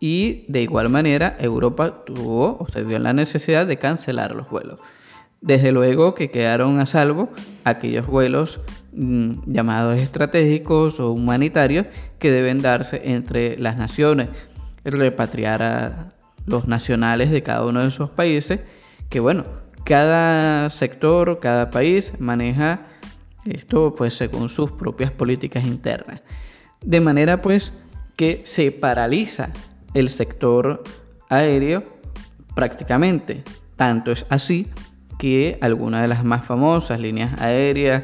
y 0.00 0.44
de 0.48 0.62
igual 0.62 0.88
manera 0.88 1.36
Europa 1.38 2.04
tuvo 2.04 2.58
o 2.58 2.68
se 2.68 2.82
vio 2.82 2.98
la 2.98 3.12
necesidad 3.12 3.66
de 3.66 3.78
cancelar 3.78 4.34
los 4.34 4.48
vuelos. 4.50 4.80
Desde 5.40 5.72
luego 5.72 6.14
que 6.14 6.30
quedaron 6.30 6.80
a 6.80 6.86
salvo 6.86 7.30
aquellos 7.64 8.06
vuelos 8.06 8.60
mm, 8.92 9.52
llamados 9.52 9.96
estratégicos 9.98 11.00
o 11.00 11.12
humanitarios 11.12 11.86
que 12.18 12.30
deben 12.30 12.62
darse 12.62 13.02
entre 13.04 13.58
las 13.58 13.76
naciones, 13.76 14.28
repatriar 14.84 15.62
a 15.62 16.12
los 16.46 16.66
nacionales 16.66 17.30
de 17.30 17.42
cada 17.42 17.64
uno 17.64 17.82
de 17.82 17.88
esos 17.88 18.10
países, 18.10 18.60
que 19.08 19.20
bueno, 19.20 19.44
cada 19.84 20.68
sector, 20.70 21.38
cada 21.40 21.70
país 21.70 22.12
maneja 22.18 22.86
esto 23.44 23.94
pues 23.94 24.14
según 24.14 24.48
sus 24.48 24.72
propias 24.72 25.12
políticas 25.12 25.64
internas. 25.64 26.22
De 26.84 27.00
manera 27.00 27.42
pues 27.42 27.72
que 28.16 28.42
se 28.44 28.72
paraliza 28.72 29.50
el 29.98 30.10
sector 30.10 30.82
aéreo 31.28 31.82
prácticamente. 32.54 33.42
Tanto 33.76 34.12
es 34.12 34.26
así 34.28 34.66
que 35.18 35.58
algunas 35.60 36.02
de 36.02 36.08
las 36.08 36.24
más 36.24 36.44
famosas 36.44 37.00
líneas 37.00 37.40
aéreas, 37.40 38.02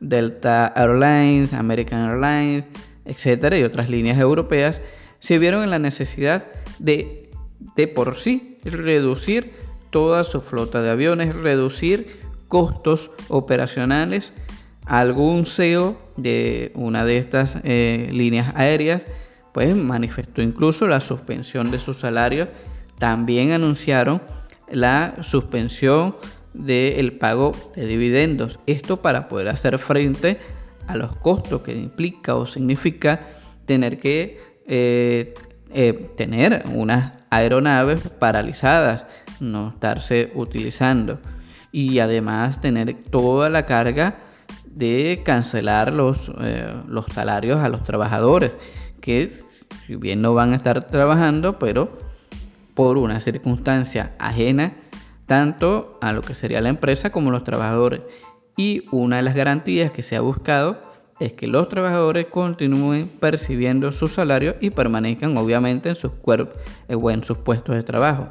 Delta 0.00 0.72
Airlines, 0.74 1.52
American 1.52 2.08
Airlines, 2.08 2.64
etcétera, 3.04 3.58
y 3.58 3.64
otras 3.64 3.90
líneas 3.90 4.18
europeas, 4.18 4.80
se 5.18 5.38
vieron 5.38 5.64
en 5.64 5.70
la 5.70 5.78
necesidad 5.78 6.44
de, 6.78 7.30
de 7.76 7.88
por 7.88 8.16
sí 8.16 8.58
reducir 8.64 9.52
toda 9.90 10.24
su 10.24 10.40
flota 10.40 10.80
de 10.80 10.90
aviones, 10.90 11.34
reducir 11.34 12.20
costos 12.48 13.10
operacionales 13.28 14.32
algún 14.86 15.44
CEO 15.44 15.96
de 16.16 16.72
una 16.74 17.04
de 17.04 17.18
estas 17.18 17.58
eh, 17.64 18.08
líneas 18.12 18.52
aéreas 18.56 19.04
pues 19.52 19.74
manifestó 19.76 20.42
incluso 20.42 20.86
la 20.86 21.00
suspensión 21.00 21.70
de 21.70 21.78
sus 21.78 21.98
salarios. 21.98 22.48
También 22.98 23.52
anunciaron 23.52 24.22
la 24.70 25.14
suspensión 25.22 26.16
del 26.54 27.12
pago 27.12 27.52
de 27.74 27.86
dividendos. 27.86 28.58
Esto 28.66 29.02
para 29.02 29.28
poder 29.28 29.48
hacer 29.48 29.78
frente 29.78 30.38
a 30.86 30.96
los 30.96 31.16
costos 31.16 31.62
que 31.62 31.74
implica 31.74 32.34
o 32.34 32.46
significa 32.46 33.20
tener 33.66 33.98
que 33.98 34.38
eh, 34.66 35.34
eh, 35.74 36.10
tener 36.16 36.64
unas 36.72 37.12
aeronaves 37.30 38.08
paralizadas, 38.18 39.06
no 39.40 39.70
estarse 39.70 40.30
utilizando 40.34 41.18
y 41.72 41.98
además 41.98 42.60
tener 42.60 42.94
toda 42.94 43.48
la 43.48 43.64
carga 43.64 44.18
de 44.66 45.22
cancelar 45.24 45.92
los, 45.92 46.30
eh, 46.40 46.72
los 46.86 47.06
salarios 47.06 47.58
a 47.58 47.70
los 47.70 47.84
trabajadores, 47.84 48.52
que 49.02 49.30
si 49.86 49.96
bien 49.96 50.22
no 50.22 50.32
van 50.32 50.54
a 50.54 50.56
estar 50.56 50.86
trabajando, 50.86 51.58
pero 51.58 51.98
por 52.72 52.96
una 52.96 53.20
circunstancia 53.20 54.14
ajena 54.18 54.72
tanto 55.26 55.98
a 56.00 56.12
lo 56.12 56.22
que 56.22 56.34
sería 56.34 56.60
la 56.60 56.68
empresa 56.68 57.10
como 57.10 57.30
los 57.30 57.44
trabajadores. 57.44 58.00
Y 58.56 58.82
una 58.90 59.16
de 59.16 59.22
las 59.22 59.34
garantías 59.34 59.92
que 59.92 60.02
se 60.02 60.16
ha 60.16 60.20
buscado 60.20 60.82
es 61.20 61.32
que 61.32 61.46
los 61.46 61.68
trabajadores 61.68 62.26
continúen 62.26 63.08
percibiendo 63.08 63.92
su 63.92 64.08
salario 64.08 64.56
y 64.60 64.70
permanezcan 64.70 65.36
obviamente 65.36 65.88
en 65.88 65.94
sus 65.94 66.12
cuerpos 66.12 66.58
o 66.88 67.10
en 67.10 67.22
sus 67.22 67.38
puestos 67.38 67.74
de 67.74 67.82
trabajo. 67.82 68.28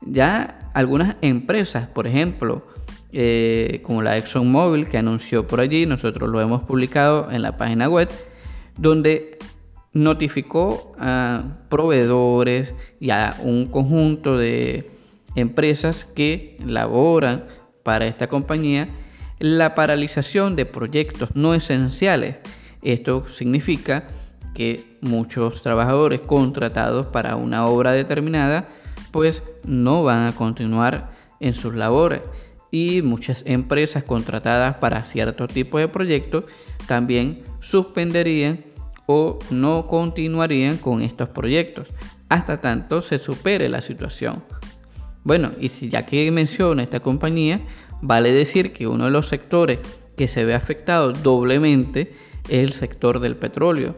Ya 0.00 0.70
algunas 0.74 1.16
empresas, 1.20 1.88
por 1.88 2.06
ejemplo, 2.06 2.66
eh, 3.12 3.80
como 3.82 4.02
la 4.02 4.16
ExxonMobil 4.16 4.88
que 4.88 4.98
anunció 4.98 5.46
por 5.46 5.60
allí, 5.60 5.84
nosotros 5.84 6.30
lo 6.30 6.40
hemos 6.40 6.62
publicado 6.62 7.30
en 7.30 7.42
la 7.42 7.56
página 7.56 7.88
web, 7.88 8.08
donde 8.78 9.38
notificó 9.92 10.94
a 10.98 11.58
proveedores 11.68 12.74
y 12.98 13.10
a 13.10 13.36
un 13.42 13.66
conjunto 13.66 14.36
de 14.36 14.90
empresas 15.34 16.06
que 16.14 16.56
laboran 16.64 17.44
para 17.82 18.06
esta 18.06 18.28
compañía 18.28 18.88
la 19.38 19.74
paralización 19.74 20.56
de 20.56 20.66
proyectos 20.66 21.30
no 21.34 21.54
esenciales. 21.54 22.36
Esto 22.80 23.26
significa 23.28 24.08
que 24.54 24.98
muchos 25.00 25.62
trabajadores 25.62 26.20
contratados 26.20 27.06
para 27.06 27.36
una 27.36 27.66
obra 27.66 27.92
determinada 27.92 28.68
pues 29.10 29.42
no 29.64 30.04
van 30.04 30.26
a 30.26 30.34
continuar 30.34 31.10
en 31.40 31.54
sus 31.54 31.74
labores 31.74 32.22
y 32.70 33.02
muchas 33.02 33.42
empresas 33.46 34.04
contratadas 34.04 34.76
para 34.76 35.04
cierto 35.04 35.48
tipo 35.48 35.78
de 35.78 35.88
proyectos 35.88 36.44
también 36.86 37.42
suspenderían 37.60 38.64
o 39.06 39.38
no 39.50 39.86
continuarían 39.86 40.76
con 40.76 41.02
estos 41.02 41.28
proyectos 41.28 41.88
hasta 42.28 42.60
tanto 42.60 43.02
se 43.02 43.18
supere 43.18 43.68
la 43.68 43.80
situación. 43.80 44.42
Bueno, 45.24 45.52
y 45.60 45.68
si 45.68 45.88
ya 45.88 46.06
que 46.06 46.30
menciona 46.30 46.82
esta 46.82 47.00
compañía, 47.00 47.60
vale 48.00 48.32
decir 48.32 48.72
que 48.72 48.86
uno 48.86 49.04
de 49.04 49.10
los 49.10 49.28
sectores 49.28 49.80
que 50.16 50.28
se 50.28 50.44
ve 50.44 50.54
afectado 50.54 51.12
doblemente 51.12 52.14
es 52.48 52.64
el 52.64 52.72
sector 52.72 53.20
del 53.20 53.36
petróleo, 53.36 53.96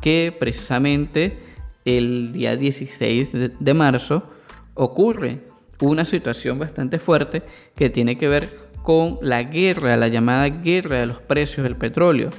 que 0.00 0.34
precisamente 0.38 1.38
el 1.84 2.32
día 2.32 2.56
16 2.56 3.28
de 3.60 3.74
marzo 3.74 4.30
ocurre 4.74 5.42
una 5.80 6.04
situación 6.04 6.58
bastante 6.58 6.98
fuerte 6.98 7.42
que 7.76 7.90
tiene 7.90 8.16
que 8.16 8.28
ver 8.28 8.48
con 8.82 9.18
la 9.22 9.42
guerra, 9.42 9.96
la 9.96 10.08
llamada 10.08 10.48
guerra 10.48 10.98
de 10.98 11.06
los 11.06 11.20
precios 11.20 11.64
del 11.64 11.76
petróleo, 11.76 12.30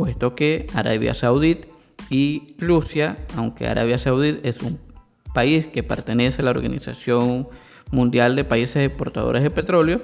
puesto 0.00 0.34
que 0.34 0.66
Arabia 0.72 1.12
Saudita 1.12 1.68
y 2.08 2.54
Rusia, 2.58 3.18
aunque 3.36 3.66
Arabia 3.66 3.98
Saudita 3.98 4.48
es 4.48 4.62
un 4.62 4.80
país 5.34 5.66
que 5.66 5.82
pertenece 5.82 6.40
a 6.40 6.46
la 6.46 6.52
Organización 6.52 7.48
Mundial 7.90 8.34
de 8.34 8.44
Países 8.44 8.82
Exportadores 8.82 9.42
de 9.42 9.50
Petróleo, 9.50 10.00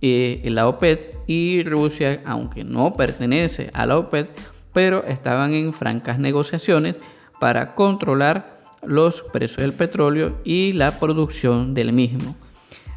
eh, 0.00 0.40
la 0.44 0.68
OPED, 0.68 1.00
y 1.26 1.64
Rusia, 1.64 2.22
aunque 2.24 2.62
no 2.62 2.94
pertenece 2.94 3.70
a 3.74 3.86
la 3.86 3.98
OPED, 3.98 4.26
pero 4.72 5.02
estaban 5.02 5.52
en 5.52 5.72
francas 5.72 6.20
negociaciones 6.20 6.94
para 7.40 7.74
controlar 7.74 8.60
los 8.84 9.22
precios 9.32 9.62
del 9.62 9.72
petróleo 9.72 10.38
y 10.44 10.74
la 10.74 11.00
producción 11.00 11.74
del 11.74 11.92
mismo. 11.92 12.36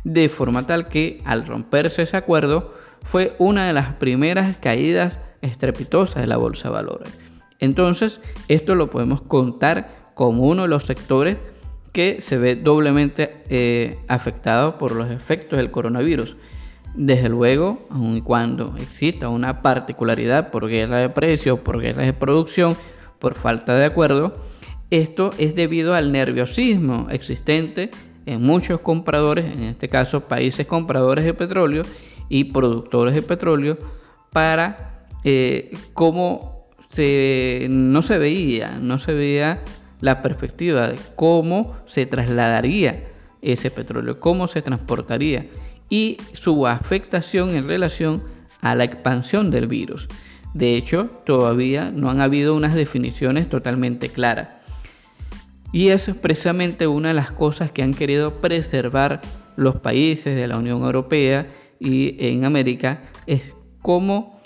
De 0.03 0.29
forma 0.29 0.67
tal 0.67 0.87
que 0.87 1.19
al 1.25 1.47
romperse 1.47 2.03
ese 2.03 2.15
acuerdo 2.15 2.75
fue 3.01 3.35
una 3.39 3.65
de 3.65 3.73
las 3.73 3.95
primeras 3.95 4.57
caídas 4.57 5.17
estrepitosas 5.41 6.21
de 6.21 6.27
la 6.27 6.37
bolsa 6.37 6.69
de 6.69 6.75
valores. 6.75 7.17
Entonces, 7.59 8.19
esto 8.47 8.75
lo 8.75 8.89
podemos 8.89 9.21
contar 9.21 10.11
como 10.13 10.43
uno 10.43 10.63
de 10.63 10.67
los 10.67 10.83
sectores 10.83 11.37
que 11.91 12.21
se 12.21 12.37
ve 12.37 12.55
doblemente 12.55 13.43
eh, 13.49 13.99
afectado 14.07 14.77
por 14.77 14.93
los 14.93 15.09
efectos 15.09 15.57
del 15.57 15.71
coronavirus. 15.71 16.37
Desde 16.95 17.29
luego, 17.29 17.87
aun 17.89 18.17
y 18.17 18.21
cuando 18.21 18.75
exista 18.77 19.29
una 19.29 19.61
particularidad 19.61 20.51
por 20.51 20.67
guerra 20.67 20.97
de 20.97 21.09
precios, 21.09 21.59
por 21.59 21.79
guerra 21.79 22.03
de 22.03 22.13
producción, 22.13 22.75
por 23.19 23.35
falta 23.35 23.75
de 23.75 23.85
acuerdo, 23.85 24.35
esto 24.89 25.31
es 25.37 25.55
debido 25.55 25.93
al 25.93 26.11
nerviosismo 26.11 27.07
existente 27.09 27.91
en 28.25 28.41
muchos 28.41 28.79
compradores, 28.81 29.45
en 29.45 29.63
este 29.63 29.89
caso 29.89 30.21
países 30.21 30.67
compradores 30.67 31.25
de 31.25 31.33
petróleo 31.33 31.83
y 32.29 32.45
productores 32.45 33.15
de 33.15 33.21
petróleo, 33.21 33.77
para 34.31 34.96
eh, 35.29 35.71
cómo 35.91 36.69
no 37.69 38.01
se 38.01 38.17
veía, 38.17 38.79
no 38.81 38.97
se 38.97 39.13
veía 39.13 39.61
la 39.99 40.21
perspectiva 40.21 40.87
de 40.87 40.97
cómo 41.17 41.75
se 41.85 42.05
trasladaría 42.05 43.09
ese 43.41 43.69
petróleo, 43.69 44.21
cómo 44.21 44.47
se 44.47 44.61
transportaría 44.61 45.47
y 45.89 46.15
su 46.31 46.65
afectación 46.65 47.55
en 47.55 47.67
relación 47.67 48.23
a 48.61 48.73
la 48.73 48.85
expansión 48.85 49.51
del 49.51 49.67
virus. 49.67 50.07
De 50.53 50.77
hecho, 50.77 51.09
todavía 51.25 51.91
no 51.91 52.09
han 52.09 52.21
habido 52.21 52.55
unas 52.55 52.73
definiciones 52.73 53.49
totalmente 53.49 54.07
claras. 54.07 54.47
Y 55.73 55.89
es 55.89 56.09
precisamente 56.21 56.87
una 56.87 57.09
de 57.09 57.15
las 57.15 57.31
cosas 57.31 57.69
que 57.71 57.83
han 57.83 57.93
querido 57.93 58.39
preservar 58.39 59.19
los 59.57 59.75
países 59.81 60.37
de 60.37 60.47
la 60.47 60.57
Unión 60.57 60.83
Europea 60.83 61.47
y 61.81 62.15
en 62.25 62.45
América, 62.45 63.01
es 63.25 63.53
cómo 63.81 64.36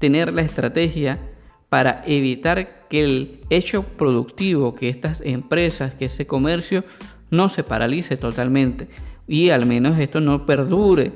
tener 0.00 0.32
la 0.32 0.42
estrategia 0.42 1.20
para 1.68 2.02
evitar 2.04 2.88
que 2.88 3.04
el 3.04 3.40
hecho 3.50 3.84
productivo, 3.84 4.74
que 4.74 4.88
estas 4.88 5.20
empresas, 5.20 5.94
que 5.94 6.06
ese 6.06 6.26
comercio 6.26 6.84
no 7.30 7.48
se 7.48 7.62
paralice 7.62 8.16
totalmente 8.16 8.88
y 9.28 9.50
al 9.50 9.66
menos 9.66 9.96
esto 9.98 10.20
no 10.20 10.44
perdure 10.46 11.12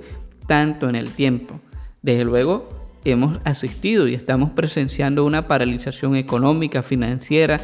tanto 0.46 0.88
en 0.88 0.94
el 0.94 1.10
tiempo. 1.10 1.60
Desde 2.02 2.24
luego, 2.24 2.68
hemos 3.04 3.40
asistido 3.44 4.06
y 4.06 4.14
estamos 4.14 4.50
presenciando 4.50 5.24
una 5.24 5.48
paralización 5.48 6.14
económica, 6.14 6.82
financiera, 6.82 7.60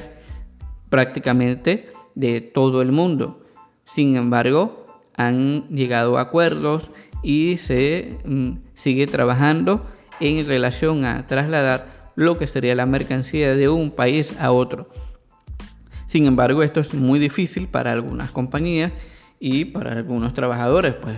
prácticamente 0.89 1.89
de 2.15 2.41
todo 2.41 2.83
el 2.83 2.91
mundo. 2.91 3.45
Sin 3.85 4.17
embargo, 4.17 4.87
han 5.17 5.69
llegado 5.69 6.19
a 6.19 6.23
acuerdos 6.23 6.91
y 7.23 7.59
se 7.59 8.19
mm, 8.25 8.53
sigue 8.75 9.07
trabajando 9.07 9.87
en 10.21 10.47
relación 10.47 11.05
a 11.05 11.27
trasladar 11.27 12.13
lo 12.15 12.39
que 12.39 12.47
sería 12.47 12.75
la 12.75 12.87
mercancía 12.87 13.55
de 13.55 13.69
un 13.69 13.91
país 13.91 14.35
a 14.39 14.53
otro. 14.53 14.91
Sin 16.07 16.27
embargo, 16.27 16.63
esto 16.63 16.81
es 16.81 16.95
muy 16.95 17.19
difícil 17.19 17.69
para 17.69 17.93
algunas 17.93 18.31
compañías 18.31 18.93
y 19.39 19.67
para 19.67 19.93
algunos 19.93 20.35
trabajadores, 20.35 20.95
pues 20.95 21.17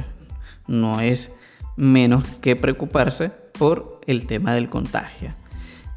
no 0.69 1.01
es 1.01 1.31
menos 1.77 2.25
que 2.41 2.57
preocuparse 2.57 3.31
por 3.59 4.01
el 4.07 4.27
tema 4.27 4.55
del 4.55 4.69
contagio. 4.69 5.35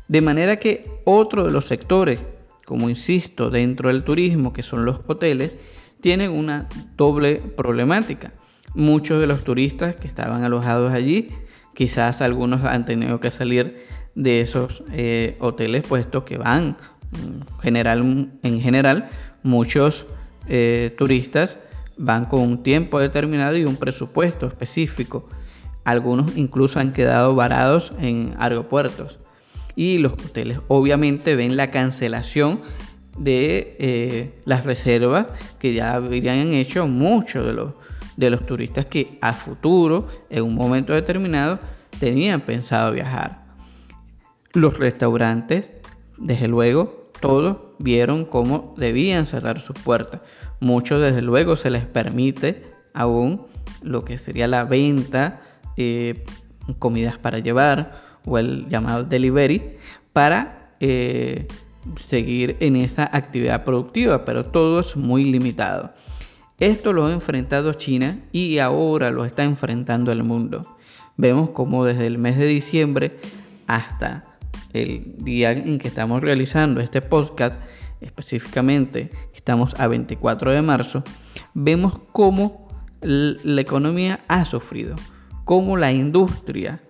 De 0.08 0.22
manera 0.22 0.58
que 0.58 0.90
otro 1.04 1.44
de 1.44 1.52
los 1.52 1.66
sectores 1.66 2.20
como 2.66 2.90
insisto, 2.90 3.50
dentro 3.50 3.90
del 3.90 4.04
turismo, 4.04 4.52
que 4.52 4.64
son 4.64 4.84
los 4.86 5.02
hoteles, 5.08 5.56
tienen 6.02 6.32
una 6.32 6.68
doble 6.98 7.36
problemática. 7.36 8.34
Muchos 8.74 9.22
de 9.22 9.28
los 9.28 9.44
turistas 9.44 9.96
que 9.96 10.08
estaban 10.08 10.44
alojados 10.44 10.92
allí, 10.92 11.30
quizás 11.76 12.22
algunos 12.22 12.64
han 12.64 12.86
tenido 12.86 13.20
que 13.20 13.30
salir 13.30 13.86
de 14.16 14.42
esos 14.42 14.84
eh, 14.92 15.36
hoteles, 15.40 15.84
puesto 15.84 16.26
que 16.26 16.38
van, 16.38 16.78
mm, 17.12 17.62
general, 17.62 18.30
en 18.42 18.62
general, 18.62 19.10
muchos 19.44 20.08
eh, 20.48 20.96
turistas 20.98 21.58
van 21.98 22.26
con 22.26 22.42
un 22.42 22.64
tiempo 22.64 23.00
determinado 23.00 23.58
y 23.58 23.66
un 23.66 23.76
presupuesto 23.76 24.48
específico. 24.48 25.30
Algunos 25.84 26.36
incluso 26.36 26.80
han 26.80 26.94
quedado 26.94 27.36
varados 27.36 27.94
en 28.00 28.34
aeropuertos 28.40 29.20
y 29.76 29.98
los 29.98 30.14
hoteles 30.14 30.60
obviamente 30.68 31.36
ven 31.36 31.58
la 31.58 31.70
cancelación 31.70 32.62
de 33.18 33.76
eh, 33.80 34.34
las 34.46 34.66
reservas 34.66 35.28
que 35.60 35.74
ya 35.74 35.94
habrían 35.94 36.54
hecho 36.54 36.88
muchos 36.88 37.46
de 37.46 37.54
los, 37.54 37.74
de 38.18 38.30
los 38.30 38.46
turistas 38.46 38.86
que 38.86 39.18
a 39.22 39.34
futuro, 39.34 40.08
en 40.30 40.44
un 40.44 40.56
momento 40.56 40.94
determinado, 40.94 41.60
tenían 42.00 42.42
pensado 42.42 42.92
viajar. 42.92 43.46
Los 44.54 44.78
restaurantes, 44.78 45.70
desde 46.18 46.48
luego, 46.48 47.12
todos 47.20 47.58
vieron 47.80 48.26
cómo 48.26 48.74
debían 48.78 49.28
cerrar 49.28 49.60
sus 49.60 49.78
puertas. 49.78 50.22
Muchos, 50.60 51.02
desde 51.02 51.22
luego, 51.22 51.56
se 51.56 51.70
les 51.70 51.86
permite 51.86 52.66
aún 52.94 53.46
lo 53.82 54.06
que 54.06 54.18
sería 54.18 54.48
la 54.48 54.64
venta, 54.64 55.42
eh, 55.78 56.24
comidas 56.80 57.18
para 57.18 57.40
llevar 57.40 58.02
o 58.26 58.38
el 58.38 58.68
llamado 58.68 59.04
delivery 59.04 59.78
para 60.14 60.72
eh, 60.80 61.48
seguir 62.08 62.58
en 62.60 62.76
esa 62.76 63.04
actividad 63.12 63.64
productiva, 63.64 64.26
pero 64.26 64.44
todo 64.44 64.80
es 64.80 64.96
muy 64.96 65.26
limitado. 65.26 65.94
Esto 66.60 66.94
lo 66.94 67.06
ha 67.06 67.12
enfrentado 67.12 67.74
China 67.74 68.20
y 68.32 68.60
ahora 68.60 69.12
lo 69.12 69.26
está 69.26 69.44
enfrentando 69.44 70.14
el 70.14 70.24
mundo. 70.24 70.62
Vemos 71.18 71.50
como 71.50 71.84
desde 71.84 72.08
el 72.08 72.18
mes 72.18 72.38
de 72.38 72.46
diciembre 72.46 73.20
hasta 73.68 74.24
el 74.72 75.16
día 75.18 75.52
en 75.52 75.80
que 75.80 75.90
estamos 75.90 76.22
realizando 76.22 76.80
este 76.80 77.02
podcast, 77.02 77.60
específicamente 78.00 79.10
estamos 79.34 79.74
a 79.78 79.88
24 79.88 80.52
de 80.52 80.62
marzo, 80.62 81.04
vemos 81.54 82.00
cómo 82.14 82.70
la 83.02 83.62
economía 83.62 84.22
ha 84.30 84.46
sufrido, 84.46 84.96
cómo 85.44 85.76
la 85.76 85.92
industria 85.92 86.82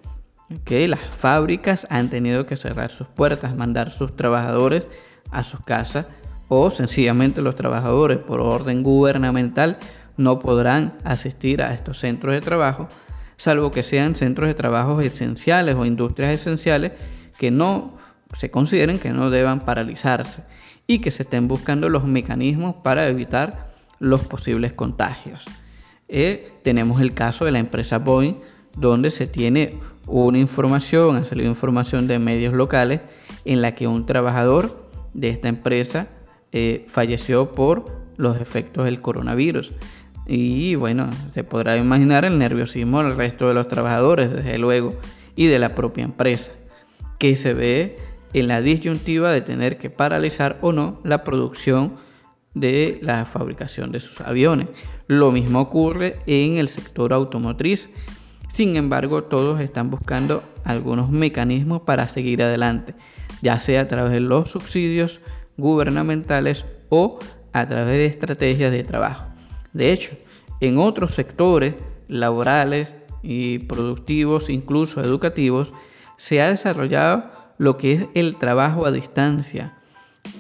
que 0.63 0.87
las 0.87 1.01
fábricas 1.01 1.87
han 1.89 2.11
tenido 2.11 2.45
que 2.45 2.55
cerrar 2.55 2.91
sus 2.91 3.07
puertas, 3.07 3.55
mandar 3.55 3.89
sus 3.89 4.15
trabajadores 4.15 4.85
a 5.31 5.43
sus 5.43 5.63
casas 5.63 6.05
o 6.47 6.69
sencillamente 6.71 7.41
los 7.41 7.55
trabajadores 7.55 8.17
por 8.19 8.39
orden 8.39 8.83
gubernamental 8.83 9.77
no 10.17 10.39
podrán 10.39 10.93
asistir 11.03 11.61
a 11.61 11.73
estos 11.73 11.99
centros 11.99 12.33
de 12.33 12.41
trabajo 12.41 12.87
salvo 13.37 13.71
que 13.71 13.83
sean 13.83 14.15
centros 14.15 14.47
de 14.47 14.53
trabajo 14.53 15.01
esenciales 15.01 15.75
o 15.75 15.85
industrias 15.85 16.33
esenciales 16.33 16.93
que 17.37 17.51
no 17.51 17.97
se 18.33 18.51
consideren 18.51 18.99
que 18.99 19.11
no 19.11 19.29
deban 19.29 19.61
paralizarse 19.61 20.43
y 20.87 20.99
que 20.99 21.11
se 21.11 21.23
estén 21.23 21.47
buscando 21.47 21.89
los 21.89 22.05
mecanismos 22.05 22.75
para 22.77 23.07
evitar 23.07 23.73
los 23.99 24.21
posibles 24.21 24.73
contagios. 24.73 25.45
Eh, 26.07 26.51
tenemos 26.63 27.01
el 27.01 27.13
caso 27.13 27.45
de 27.45 27.51
la 27.51 27.59
empresa 27.59 27.97
Boeing, 27.97 28.35
donde 28.77 29.09
se 29.09 29.25
tiene 29.25 29.79
una 30.05 30.37
información, 30.37 31.15
ha 31.15 31.23
salido 31.23 31.49
información 31.49 32.07
de 32.07 32.19
medios 32.19 32.53
locales, 32.53 33.01
en 33.45 33.61
la 33.61 33.73
que 33.73 33.87
un 33.87 34.05
trabajador 34.05 34.89
de 35.13 35.29
esta 35.29 35.47
empresa 35.47 36.07
eh, 36.57 36.85
falleció 36.87 37.53
por 37.53 37.85
los 38.15 38.39
efectos 38.39 38.85
del 38.85 39.01
coronavirus. 39.01 39.73
Y 40.25 40.75
bueno, 40.75 41.09
se 41.33 41.43
podrá 41.43 41.75
imaginar 41.75 42.23
el 42.23 42.39
nerviosismo 42.39 43.03
del 43.03 43.17
resto 43.17 43.49
de 43.49 43.53
los 43.53 43.67
trabajadores, 43.67 44.31
desde 44.31 44.57
luego, 44.57 44.95
y 45.35 45.47
de 45.47 45.59
la 45.59 45.75
propia 45.75 46.05
empresa, 46.05 46.51
que 47.19 47.35
se 47.35 47.53
ve 47.53 47.97
en 48.31 48.47
la 48.47 48.61
disyuntiva 48.61 49.33
de 49.33 49.41
tener 49.41 49.77
que 49.77 49.89
paralizar 49.89 50.57
o 50.61 50.71
no 50.71 51.01
la 51.03 51.25
producción 51.25 51.95
de 52.53 52.99
la 53.01 53.25
fabricación 53.25 53.91
de 53.91 53.99
sus 53.99 54.21
aviones. 54.21 54.69
Lo 55.07 55.33
mismo 55.33 55.59
ocurre 55.59 56.19
en 56.25 56.55
el 56.55 56.69
sector 56.69 57.11
automotriz. 57.11 57.89
Sin 58.47 58.77
embargo, 58.77 59.25
todos 59.25 59.59
están 59.59 59.89
buscando 59.89 60.41
algunos 60.63 61.09
mecanismos 61.09 61.81
para 61.81 62.07
seguir 62.07 62.41
adelante, 62.41 62.95
ya 63.41 63.59
sea 63.59 63.81
a 63.81 63.87
través 63.89 64.13
de 64.13 64.21
los 64.21 64.51
subsidios 64.51 65.19
gubernamentales 65.57 66.65
o 66.89 67.19
a 67.53 67.67
través 67.67 67.93
de 67.93 68.05
estrategias 68.05 68.71
de 68.71 68.83
trabajo. 68.83 69.25
De 69.73 69.91
hecho, 69.91 70.11
en 70.59 70.77
otros 70.77 71.13
sectores 71.13 71.75
laborales 72.07 72.93
y 73.23 73.59
productivos, 73.59 74.49
incluso 74.49 75.01
educativos, 75.01 75.71
se 76.17 76.41
ha 76.41 76.49
desarrollado 76.49 77.31
lo 77.57 77.77
que 77.77 77.93
es 77.93 78.05
el 78.13 78.35
trabajo 78.37 78.85
a 78.85 78.91
distancia. 78.91 79.77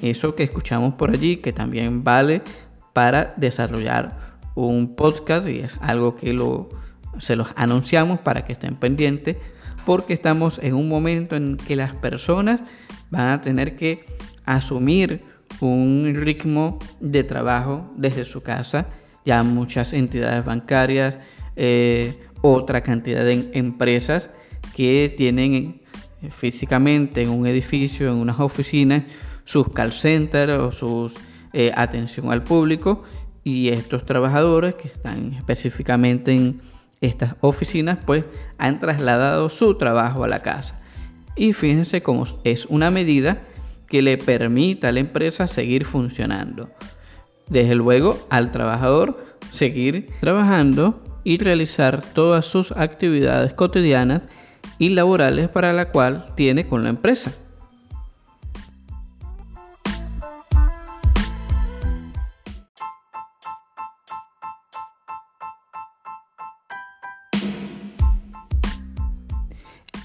Eso 0.01 0.35
que 0.35 0.43
escuchamos 0.43 0.95
por 0.95 1.11
allí, 1.11 1.37
que 1.37 1.53
también 1.53 2.03
vale 2.03 2.41
para 2.93 3.33
desarrollar 3.37 4.37
un 4.55 4.95
podcast 4.95 5.47
y 5.47 5.59
es 5.59 5.77
algo 5.81 6.15
que 6.15 6.33
lo, 6.33 6.69
se 7.17 7.35
los 7.35 7.49
anunciamos 7.55 8.19
para 8.19 8.45
que 8.45 8.53
estén 8.53 8.75
pendientes, 8.75 9.37
porque 9.85 10.13
estamos 10.13 10.59
en 10.61 10.73
un 10.73 10.89
momento 10.89 11.35
en 11.35 11.57
que 11.57 11.75
las 11.75 11.93
personas 11.93 12.61
van 13.11 13.27
a 13.27 13.41
tener 13.41 13.75
que 13.75 14.05
asumir 14.45 15.21
un 15.61 16.13
ritmo 16.15 16.79
de 16.99 17.23
trabajo 17.23 17.91
desde 17.95 18.25
su 18.25 18.41
casa. 18.41 18.87
Ya 19.25 19.41
muchas 19.43 19.93
entidades 19.93 20.45
bancarias, 20.45 21.17
eh, 21.55 22.19
otra 22.41 22.81
cantidad 22.81 23.23
de 23.23 23.49
empresas 23.53 24.29
que 24.75 25.13
tienen 25.15 25.81
eh, 26.21 26.29
físicamente 26.29 27.23
en 27.23 27.29
un 27.29 27.47
edificio, 27.47 28.09
en 28.09 28.15
unas 28.15 28.39
oficinas, 28.39 29.03
sus 29.45 29.69
call 29.69 29.93
centers 29.93 30.53
o 30.53 30.71
su 30.71 31.11
eh, 31.53 31.71
atención 31.75 32.31
al 32.31 32.43
público 32.43 33.03
y 33.43 33.69
estos 33.69 34.05
trabajadores 34.05 34.75
que 34.75 34.87
están 34.87 35.33
específicamente 35.33 36.33
en 36.33 36.61
estas 37.01 37.35
oficinas 37.41 37.99
pues 38.05 38.25
han 38.57 38.79
trasladado 38.79 39.49
su 39.49 39.75
trabajo 39.75 40.23
a 40.23 40.27
la 40.27 40.41
casa. 40.41 40.79
Y 41.35 41.53
fíjense 41.53 42.01
cómo 42.01 42.25
es 42.43 42.65
una 42.65 42.91
medida 42.91 43.39
que 43.95 44.01
le 44.01 44.17
permita 44.17 44.89
a 44.89 44.91
la 44.91 44.99
empresa 44.99 45.47
seguir 45.47 45.85
funcionando. 45.85 46.67
Desde 47.47 47.75
luego 47.75 48.19
al 48.29 48.51
trabajador 48.51 49.25
seguir 49.53 50.09
trabajando 50.19 51.01
y 51.23 51.37
realizar 51.37 52.01
todas 52.01 52.45
sus 52.45 52.73
actividades 52.73 53.53
cotidianas 53.53 54.23
y 54.79 54.89
laborales 54.89 55.47
para 55.47 55.71
la 55.71 55.91
cual 55.91 56.25
tiene 56.35 56.67
con 56.67 56.83
la 56.83 56.89
empresa. 56.89 57.31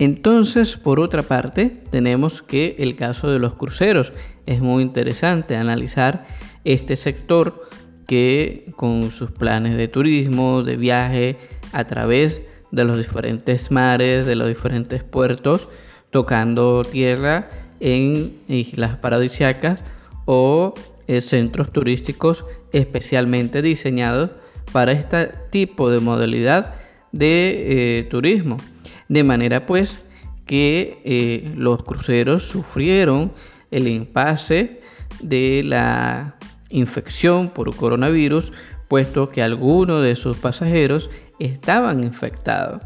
Entonces, 0.00 0.78
por 0.78 0.98
otra 0.98 1.22
parte, 1.22 1.82
tenemos 1.90 2.40
que 2.40 2.74
el 2.78 2.96
caso 2.96 3.30
de 3.30 3.38
los 3.38 3.54
cruceros. 3.54 4.14
Es 4.46 4.62
muy 4.62 4.82
interesante 4.82 5.56
analizar 5.56 6.26
este 6.64 6.96
sector 6.96 7.68
que 8.06 8.72
con 8.76 9.10
sus 9.10 9.30
planes 9.30 9.76
de 9.76 9.88
turismo, 9.88 10.62
de 10.62 10.78
viaje 10.78 11.36
a 11.72 11.84
través 11.86 12.40
de 12.70 12.84
los 12.84 12.96
diferentes 12.96 13.70
mares, 13.70 14.24
de 14.24 14.36
los 14.36 14.48
diferentes 14.48 15.04
puertos, 15.04 15.68
tocando 16.08 16.82
tierra 16.82 17.50
en 17.78 18.38
islas 18.48 18.96
paradisiacas 18.96 19.84
o 20.24 20.72
eh, 21.08 21.20
centros 21.20 21.72
turísticos 21.72 22.46
especialmente 22.72 23.60
diseñados 23.60 24.30
para 24.72 24.92
este 24.92 25.28
tipo 25.50 25.90
de 25.90 26.00
modalidad 26.00 26.74
de 27.12 27.98
eh, 27.98 28.02
turismo. 28.04 28.56
De 29.10 29.24
manera 29.24 29.66
pues 29.66 30.04
que 30.46 31.02
eh, 31.04 31.52
los 31.56 31.82
cruceros 31.82 32.44
sufrieron 32.44 33.32
el 33.72 33.88
impasse 33.88 34.82
de 35.20 35.62
la 35.64 36.36
infección 36.68 37.50
por 37.50 37.74
coronavirus, 37.74 38.52
puesto 38.86 39.30
que 39.30 39.42
algunos 39.42 40.04
de 40.04 40.14
sus 40.14 40.36
pasajeros 40.36 41.10
estaban 41.40 42.04
infectados. 42.04 42.82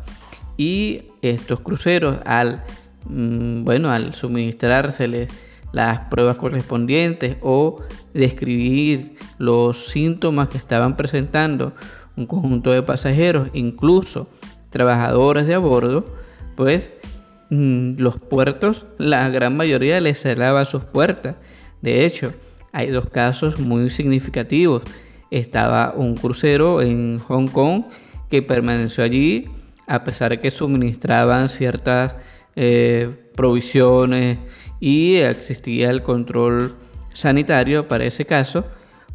Y 0.56 1.02
estos 1.20 1.60
cruceros, 1.60 2.16
al, 2.24 2.64
mm, 3.04 3.64
bueno, 3.64 3.90
al 3.90 4.14
suministrárseles 4.14 5.30
las 5.72 6.08
pruebas 6.08 6.36
correspondientes 6.36 7.36
o 7.42 7.82
describir 8.14 9.16
los 9.36 9.88
síntomas 9.88 10.48
que 10.48 10.56
estaban 10.56 10.96
presentando 10.96 11.74
un 12.16 12.24
conjunto 12.24 12.70
de 12.70 12.82
pasajeros, 12.82 13.50
incluso 13.52 14.26
trabajadores 14.74 15.46
de 15.46 15.54
a 15.54 15.58
bordo, 15.58 16.04
pues 16.56 16.90
mm, 17.48 17.94
los 17.98 18.18
puertos, 18.18 18.86
la 18.98 19.28
gran 19.28 19.56
mayoría 19.56 20.00
les 20.00 20.20
cerraba 20.20 20.64
sus 20.64 20.82
puertas. 20.84 21.36
De 21.80 22.04
hecho, 22.04 22.34
hay 22.72 22.88
dos 22.88 23.08
casos 23.08 23.60
muy 23.60 23.88
significativos. 23.88 24.82
Estaba 25.30 25.94
un 25.96 26.16
crucero 26.16 26.82
en 26.82 27.20
Hong 27.20 27.46
Kong 27.46 27.84
que 28.28 28.42
permaneció 28.42 29.04
allí 29.04 29.46
a 29.86 30.02
pesar 30.02 30.30
de 30.30 30.40
que 30.40 30.50
suministraban 30.50 31.48
ciertas 31.48 32.16
eh, 32.56 33.30
provisiones 33.36 34.38
y 34.80 35.16
existía 35.16 35.90
el 35.90 36.02
control 36.02 36.74
sanitario 37.12 37.86
para 37.86 38.04
ese 38.04 38.24
caso, 38.24 38.64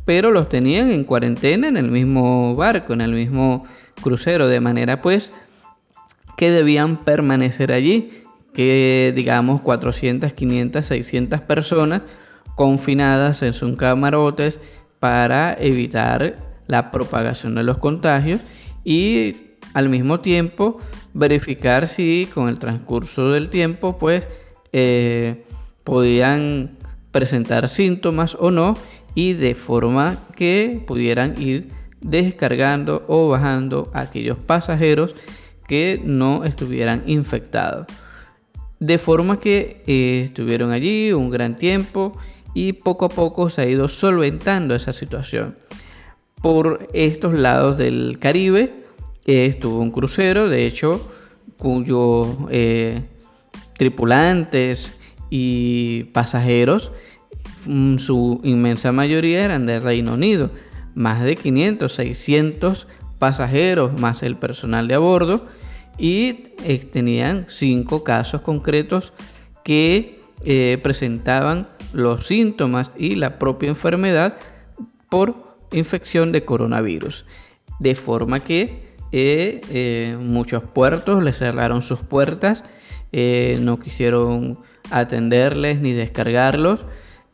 pero 0.05 0.31
los 0.31 0.47
tenían 0.47 0.89
en 0.89 1.03
cuarentena 1.03 1.67
en 1.67 1.75
el 1.75 1.91
mismo 1.91 2.55
barco, 2.55 2.93
en 2.93 3.01
el 3.01 3.11
mismo 3.11 3.65
crucero, 4.01 4.47
de 4.47 4.61
manera 4.61 5.01
pues 5.01 5.31
que 6.39 6.51
debían 6.51 7.03
permanecer 7.03 7.73
allí, 7.73 8.11
que 8.53 9.11
digamos 9.13 9.59
400, 9.59 10.31
500, 10.31 10.85
600 10.85 11.41
personas 11.41 12.03
confinadas 12.55 13.41
en 13.41 13.51
sus 13.51 13.75
camarotes 13.75 14.57
para 15.01 15.53
evitar 15.59 16.37
la 16.65 16.91
propagación 16.91 17.55
de 17.55 17.63
los 17.63 17.77
contagios 17.77 18.39
y 18.85 19.35
al 19.73 19.89
mismo 19.89 20.21
tiempo 20.21 20.77
verificar 21.13 21.89
si 21.89 22.29
con 22.33 22.47
el 22.47 22.57
transcurso 22.57 23.31
del 23.31 23.49
tiempo 23.49 23.97
pues 23.97 24.25
eh, 24.71 25.43
podían 25.83 26.77
presentar 27.11 27.67
síntomas 27.67 28.37
o 28.39 28.49
no 28.49 28.75
y 29.13 29.33
de 29.33 29.55
forma 29.55 30.19
que 30.37 30.81
pudieran 30.87 31.35
ir 31.41 31.67
descargando 31.99 33.03
o 33.09 33.27
bajando 33.27 33.91
a 33.93 33.99
aquellos 33.99 34.37
pasajeros 34.37 35.15
que 35.69 36.01
no 36.03 36.45
estuvieran 36.45 37.03
infectados. 37.05 37.85
De 38.79 38.97
forma 38.97 39.39
que 39.39 39.83
eh, 39.85 40.23
estuvieron 40.25 40.71
allí 40.71 41.13
un 41.13 41.29
gran 41.29 41.55
tiempo 41.55 42.17
y 42.55 42.73
poco 42.73 43.05
a 43.05 43.09
poco 43.09 43.51
se 43.51 43.61
ha 43.61 43.67
ido 43.67 43.87
solventando 43.87 44.73
esa 44.73 44.93
situación. 44.93 45.55
Por 46.41 46.87
estos 46.93 47.35
lados 47.35 47.77
del 47.77 48.17
Caribe 48.19 48.83
eh, 49.27 49.45
estuvo 49.45 49.79
un 49.79 49.91
crucero, 49.91 50.49
de 50.49 50.65
hecho, 50.65 51.07
cuyos 51.57 52.29
eh, 52.49 53.03
tripulantes 53.77 54.97
y 55.29 56.05
pasajeros, 56.05 56.91
mm, 57.67 57.97
su 57.97 58.41
inmensa 58.43 58.91
mayoría 58.91 59.45
eran 59.45 59.67
del 59.67 59.83
Reino 59.83 60.15
Unido, 60.15 60.49
más 60.95 61.23
de 61.23 61.35
500, 61.35 61.93
600 61.93 62.87
pasajeros 63.19 63.99
más 63.99 64.23
el 64.23 64.35
personal 64.35 64.87
de 64.87 64.95
a 64.95 64.99
bordo 64.99 65.58
y 65.99 66.53
eh, 66.63 66.77
tenían 66.91 67.45
cinco 67.49 68.03
casos 68.03 68.41
concretos 68.41 69.13
que 69.63 70.21
eh, 70.45 70.79
presentaban 70.81 71.67
los 71.91 72.25
síntomas 72.25 72.91
y 72.97 73.15
la 73.15 73.37
propia 73.37 73.69
enfermedad 73.69 74.37
por 75.09 75.57
infección 75.73 76.31
de 76.31 76.45
coronavirus. 76.45 77.25
De 77.79 77.95
forma 77.95 78.39
que 78.39 78.87
eh, 79.11 80.17
muchos 80.19 80.63
puertos 80.63 81.23
le 81.23 81.33
cerraron 81.33 81.81
sus 81.81 81.99
puertas, 81.99 82.63
no 83.11 83.79
quisieron 83.79 84.59
atenderles 84.91 85.81
ni 85.81 85.93
descargarlos. 85.93 86.81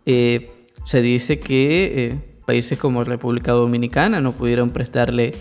se 0.05 1.01
dice 1.01 1.39
que 1.39 2.17
países 2.45 2.79
como 2.79 3.03
República 3.03 3.51
Dominicana 3.51 4.21
no 4.21 4.31
pudieron 4.31 4.69
prestarle 4.69 5.33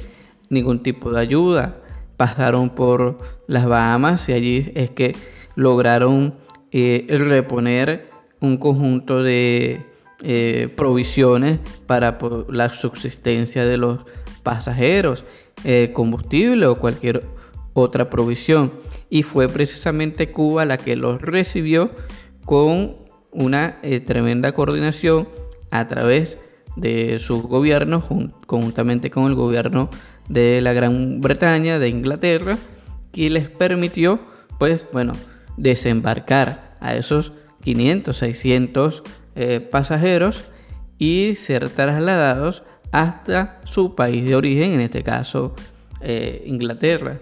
ningún 0.48 0.82
tipo 0.82 1.12
de 1.12 1.20
ayuda. 1.20 1.83
Pasaron 2.16 2.70
por 2.70 3.18
las 3.46 3.66
Bahamas 3.66 4.28
y 4.28 4.32
allí 4.32 4.72
es 4.74 4.90
que 4.90 5.16
lograron 5.56 6.34
reponer 6.72 8.10
un 8.40 8.56
conjunto 8.56 9.22
de 9.22 9.80
eh, 10.22 10.68
provisiones 10.76 11.58
para 11.86 12.18
la 12.48 12.72
subsistencia 12.72 13.66
de 13.66 13.76
los 13.76 14.00
pasajeros, 14.42 15.24
eh, 15.64 15.90
combustible 15.92 16.66
o 16.66 16.78
cualquier 16.78 17.24
otra 17.72 18.08
provisión. 18.08 18.72
Y 19.10 19.22
fue 19.22 19.48
precisamente 19.48 20.30
Cuba 20.30 20.64
la 20.64 20.76
que 20.76 20.96
los 20.96 21.20
recibió 21.20 21.90
con 22.44 22.96
una 23.32 23.78
eh, 23.82 24.00
tremenda 24.00 24.52
coordinación 24.52 25.28
a 25.70 25.88
través 25.88 26.38
de 26.76 27.18
sus 27.18 27.42
gobiernos, 27.42 28.04
conjuntamente 28.46 29.10
con 29.10 29.26
el 29.26 29.34
gobierno 29.34 29.90
de 30.28 30.60
la 30.60 30.72
Gran 30.72 31.20
Bretaña, 31.20 31.78
de 31.78 31.88
Inglaterra, 31.88 32.58
que 33.12 33.30
les 33.30 33.48
permitió, 33.48 34.20
pues, 34.58 34.84
bueno, 34.92 35.12
desembarcar 35.56 36.76
a 36.80 36.96
esos 36.96 37.32
500, 37.62 38.16
600 38.16 39.02
eh, 39.36 39.60
pasajeros 39.60 40.44
y 40.98 41.34
ser 41.34 41.68
trasladados 41.70 42.62
hasta 42.92 43.60
su 43.64 43.94
país 43.94 44.24
de 44.24 44.36
origen, 44.36 44.72
en 44.72 44.80
este 44.80 45.02
caso 45.02 45.54
eh, 46.00 46.44
Inglaterra. 46.46 47.18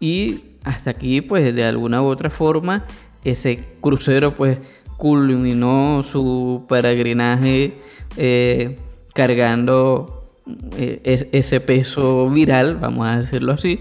Y 0.00 0.44
hasta 0.64 0.90
aquí, 0.90 1.20
pues 1.20 1.54
de 1.54 1.64
alguna 1.64 2.02
u 2.02 2.06
otra 2.06 2.30
forma, 2.30 2.84
ese 3.24 3.64
crucero 3.80 4.32
pues 4.32 4.58
culminó 4.96 6.02
su 6.02 6.64
peregrinaje 6.68 7.74
eh, 8.16 8.78
cargando 9.12 10.23
ese 10.46 11.60
peso 11.60 12.28
viral, 12.28 12.76
vamos 12.76 13.06
a 13.06 13.18
decirlo 13.18 13.52
así, 13.52 13.80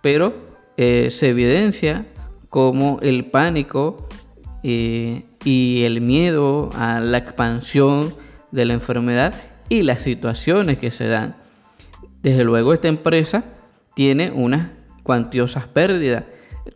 pero 0.00 0.32
se 0.76 1.28
evidencia 1.28 2.06
como 2.50 2.98
el 3.00 3.26
pánico 3.26 4.08
eh, 4.62 5.24
y 5.44 5.84
el 5.84 6.02
miedo 6.02 6.70
a 6.74 7.00
la 7.00 7.18
expansión 7.18 8.12
de 8.50 8.66
la 8.66 8.74
enfermedad 8.74 9.34
y 9.68 9.82
las 9.82 10.02
situaciones 10.02 10.78
que 10.78 10.90
se 10.90 11.06
dan. 11.06 11.36
Desde 12.22 12.44
luego 12.44 12.74
esta 12.74 12.88
empresa 12.88 13.44
tiene 13.94 14.30
unas 14.32 14.68
cuantiosas 15.02 15.66
pérdidas. 15.66 16.24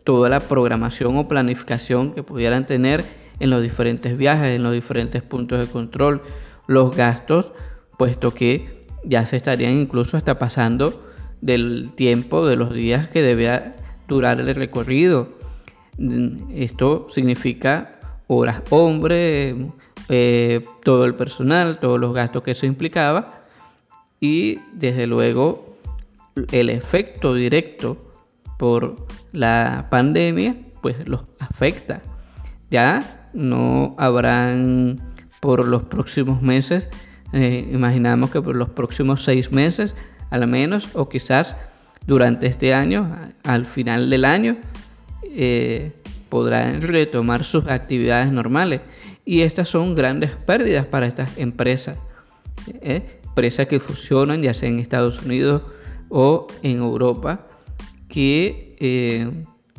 Toda 0.03 0.29
la 0.29 0.39
programación 0.39 1.17
o 1.17 1.27
planificación 1.27 2.13
que 2.13 2.23
pudieran 2.23 2.65
tener 2.65 3.03
en 3.39 3.49
los 3.49 3.61
diferentes 3.61 4.17
viajes, 4.17 4.55
en 4.55 4.63
los 4.63 4.73
diferentes 4.73 5.21
puntos 5.21 5.59
de 5.59 5.67
control, 5.67 6.21
los 6.67 6.95
gastos, 6.95 7.51
puesto 7.97 8.33
que 8.33 8.74
ya 9.05 9.25
se 9.25 9.37
estarían 9.37 9.73
incluso 9.73 10.17
hasta 10.17 10.39
pasando 10.39 11.05
del 11.41 11.93
tiempo 11.93 12.47
de 12.47 12.55
los 12.55 12.73
días 12.73 13.09
que 13.09 13.21
debía 13.21 13.75
durar 14.07 14.39
el 14.39 14.53
recorrido. 14.55 15.29
Esto 16.53 17.07
significa 17.09 17.99
horas 18.27 18.61
hombre, 18.69 19.55
eh, 20.09 20.61
todo 20.83 21.05
el 21.05 21.15
personal, 21.15 21.79
todos 21.79 21.99
los 21.99 22.13
gastos 22.13 22.43
que 22.43 22.51
eso 22.51 22.65
implicaba 22.65 23.43
y 24.19 24.59
desde 24.73 25.07
luego 25.07 25.77
el 26.51 26.69
efecto 26.69 27.33
directo 27.33 27.97
por 28.57 29.07
la 29.31 29.87
pandemia 29.89 30.55
pues 30.81 31.07
los 31.07 31.21
afecta. 31.39 32.01
Ya 32.69 33.29
no 33.33 33.95
habrán 33.97 34.99
por 35.39 35.67
los 35.67 35.83
próximos 35.83 36.41
meses, 36.41 36.87
eh, 37.35 37.69
imaginamos 37.71 38.31
que 38.31 38.41
por 38.41 38.55
los 38.55 38.69
próximos 38.69 39.23
seis 39.23 39.51
meses 39.51 39.93
al 40.29 40.47
menos 40.47 40.89
o 40.93 41.09
quizás 41.09 41.55
durante 42.07 42.47
este 42.47 42.73
año, 42.73 43.11
al 43.43 43.65
final 43.65 44.09
del 44.09 44.25
año, 44.25 44.57
eh, 45.23 45.91
podrán 46.29 46.81
retomar 46.81 47.43
sus 47.43 47.67
actividades 47.67 48.31
normales. 48.31 48.81
Y 49.25 49.41
estas 49.41 49.69
son 49.69 49.95
grandes 49.95 50.31
pérdidas 50.31 50.85
para 50.85 51.07
estas 51.07 51.37
empresas. 51.37 51.97
¿eh? 52.67 53.19
Empresas 53.23 53.67
que 53.67 53.79
funcionan 53.79 54.41
ya 54.41 54.53
sea 54.53 54.69
en 54.69 54.79
Estados 54.79 55.23
Unidos 55.23 55.63
o 56.09 56.47
en 56.61 56.77
Europa, 56.77 57.47
que 58.07 58.75
eh, 58.79 59.29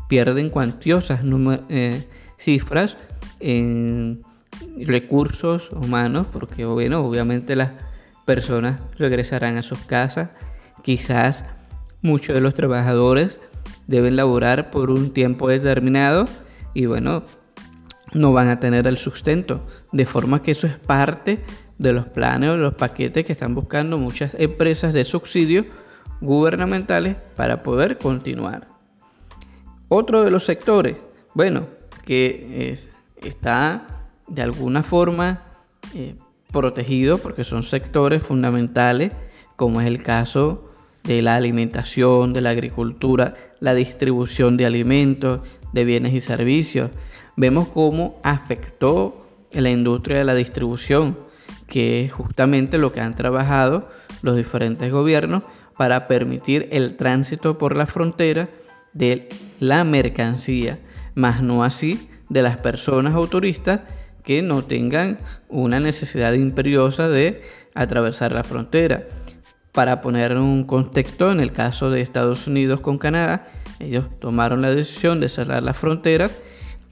pierden 0.09 0.51
cuantiosas 0.51 1.21
cifras 2.38 2.97
en 3.40 4.21
recursos 4.79 5.71
humanos, 5.71 6.27
porque 6.33 6.64
bueno, 6.64 7.01
obviamente 7.05 7.57
las 7.57 7.73
personas 8.25 8.81
regresarán 8.99 9.57
a 9.57 9.62
sus 9.62 9.79
casas, 9.81 10.31
quizás 10.83 11.45
muchos 12.03 12.35
de 12.35 12.40
los 12.40 12.55
trabajadores 12.55 13.38
deben 13.87 14.16
laborar 14.16 14.71
por 14.71 14.90
un 14.90 15.12
tiempo 15.12 15.49
determinado 15.49 16.27
y 16.75 16.87
bueno, 16.87 17.25
no 18.12 18.33
van 18.33 18.49
a 18.49 18.61
tener 18.61 18.87
el 18.87 18.99
sustento. 18.99 19.66
De 19.92 20.07
forma 20.07 20.42
que 20.42 20.53
eso 20.53 20.66
es 20.66 20.77
parte 20.77 21.40
de 21.79 21.92
los 21.92 22.07
planes 22.07 22.51
o 22.51 22.57
los 22.57 22.75
paquetes 22.75 23.25
que 23.25 23.33
están 23.33 23.55
buscando 23.55 23.99
muchas 23.99 24.35
empresas 24.38 24.95
de 24.95 25.05
subsidio 25.05 25.66
gubernamentales 26.21 27.16
para 27.37 27.62
poder 27.62 27.99
continuar. 27.99 28.69
Otro 29.88 30.23
de 30.23 30.31
los 30.31 30.45
sectores, 30.45 30.97
bueno, 31.35 31.69
que 32.05 32.79
está 33.23 33.96
de 34.29 34.43
alguna 34.43 34.83
forma 34.83 35.43
eh, 35.95 36.15
protegido 36.53 37.19
porque 37.19 37.45
son 37.45 37.62
sectores 37.62 38.23
fundamentales, 38.23 39.12
como 39.57 39.81
es 39.81 39.87
el 39.87 40.03
caso 40.03 40.71
de 41.05 41.23
la 41.23 41.37
alimentación, 41.37 42.33
de 42.33 42.41
la 42.41 42.51
agricultura, 42.51 43.35
la 43.61 43.75
distribución 43.75 44.57
de 44.57 44.67
alimentos, 44.67 45.41
de 45.73 45.85
bienes 45.85 46.15
y 46.15 46.21
servicios. 46.21 46.91
Vemos 47.37 47.69
cómo 47.69 48.19
afectó 48.23 49.27
la 49.53 49.71
industria 49.71 50.19
de 50.19 50.25
la 50.25 50.35
distribución, 50.35 51.19
que 51.67 52.05
es 52.05 52.12
justamente 52.12 52.79
lo 52.79 52.93
que 52.93 53.01
han 53.01 53.17
trabajado 53.17 53.89
los 54.23 54.37
diferentes 54.37 54.91
gobiernos 54.91 55.45
para 55.77 56.05
permitir 56.05 56.69
el 56.73 56.97
tránsito 56.97 57.59
por 57.59 57.77
la 57.77 57.87
frontera 57.87 58.49
de 58.93 59.29
la 59.61 59.85
mercancía, 59.85 60.79
más 61.15 61.43
no 61.43 61.62
así 61.62 62.09
de 62.29 62.43
las 62.43 62.57
personas 62.57 63.15
o 63.15 63.27
turistas 63.27 63.81
que 64.27 64.43
no 64.43 64.65
tengan 64.65 65.19
una 65.49 65.79
necesidad 65.79 66.33
imperiosa 66.33 67.09
de 67.09 67.43
atravesar 67.75 68.33
la 68.33 68.43
frontera. 68.43 69.07
Para 69.73 70.01
poner 70.01 70.37
un 70.37 70.65
contexto, 70.65 71.31
en 71.31 71.39
el 71.39 71.53
caso 71.53 71.91
de 71.91 72.01
Estados 72.01 72.49
Unidos 72.49 72.81
con 72.81 72.99
Canadá, 72.99 73.47
ellos 73.79 74.07
tomaron 74.19 74.62
la 74.62 74.75
decisión 74.75 75.21
de 75.21 75.29
cerrar 75.29 75.62
las 75.62 75.77
fronteras 75.77 76.33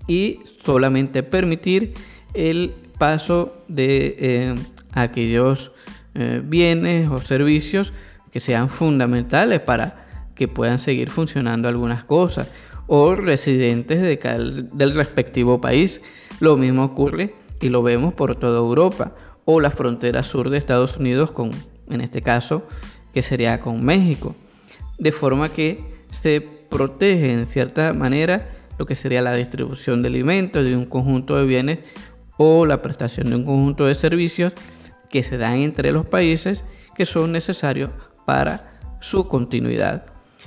y 0.06 0.40
solamente 0.64 1.24
permitir 1.24 1.94
el 2.34 2.72
paso 2.98 3.64
de 3.66 4.16
eh, 4.18 4.54
aquellos 4.92 5.72
eh, 6.14 6.40
bienes 6.44 7.08
o 7.10 7.20
servicios 7.20 7.92
que 8.30 8.38
sean 8.38 8.68
fundamentales 8.68 9.58
para 9.60 10.06
que 10.36 10.46
puedan 10.46 10.78
seguir 10.78 11.10
funcionando 11.10 11.68
algunas 11.68 12.04
cosas 12.04 12.48
o 12.86 13.16
residentes 13.16 14.02
de 14.02 14.68
del 14.72 14.94
respectivo 14.94 15.60
país. 15.60 16.00
Lo 16.40 16.56
mismo 16.56 16.84
ocurre 16.84 17.34
y 17.60 17.68
lo 17.68 17.82
vemos 17.82 18.14
por 18.14 18.36
toda 18.36 18.58
Europa 18.58 19.14
o 19.44 19.60
la 19.60 19.70
frontera 19.70 20.22
sur 20.22 20.50
de 20.50 20.58
Estados 20.58 20.96
Unidos 20.96 21.30
con 21.30 21.52
en 21.90 22.00
este 22.00 22.22
caso, 22.22 22.66
que 23.12 23.22
sería 23.22 23.60
con 23.60 23.84
México. 23.84 24.34
De 24.98 25.12
forma 25.12 25.48
que 25.48 25.84
se 26.10 26.40
protege 26.40 27.32
en 27.32 27.46
cierta 27.46 27.92
manera 27.92 28.48
lo 28.78 28.86
que 28.86 28.94
sería 28.94 29.22
la 29.22 29.34
distribución 29.34 30.02
de 30.02 30.08
alimentos, 30.08 30.64
de 30.64 30.76
un 30.76 30.86
conjunto 30.86 31.36
de 31.36 31.46
bienes 31.46 31.78
o 32.36 32.66
la 32.66 32.82
prestación 32.82 33.30
de 33.30 33.36
un 33.36 33.44
conjunto 33.44 33.86
de 33.86 33.94
servicios 33.94 34.52
que 35.08 35.22
se 35.22 35.38
dan 35.38 35.58
entre 35.58 35.92
los 35.92 36.06
países 36.06 36.64
que 36.94 37.06
son 37.06 37.32
necesarios 37.32 37.90
para 38.26 38.78
su 39.00 39.28
continuidad. 39.28 40.06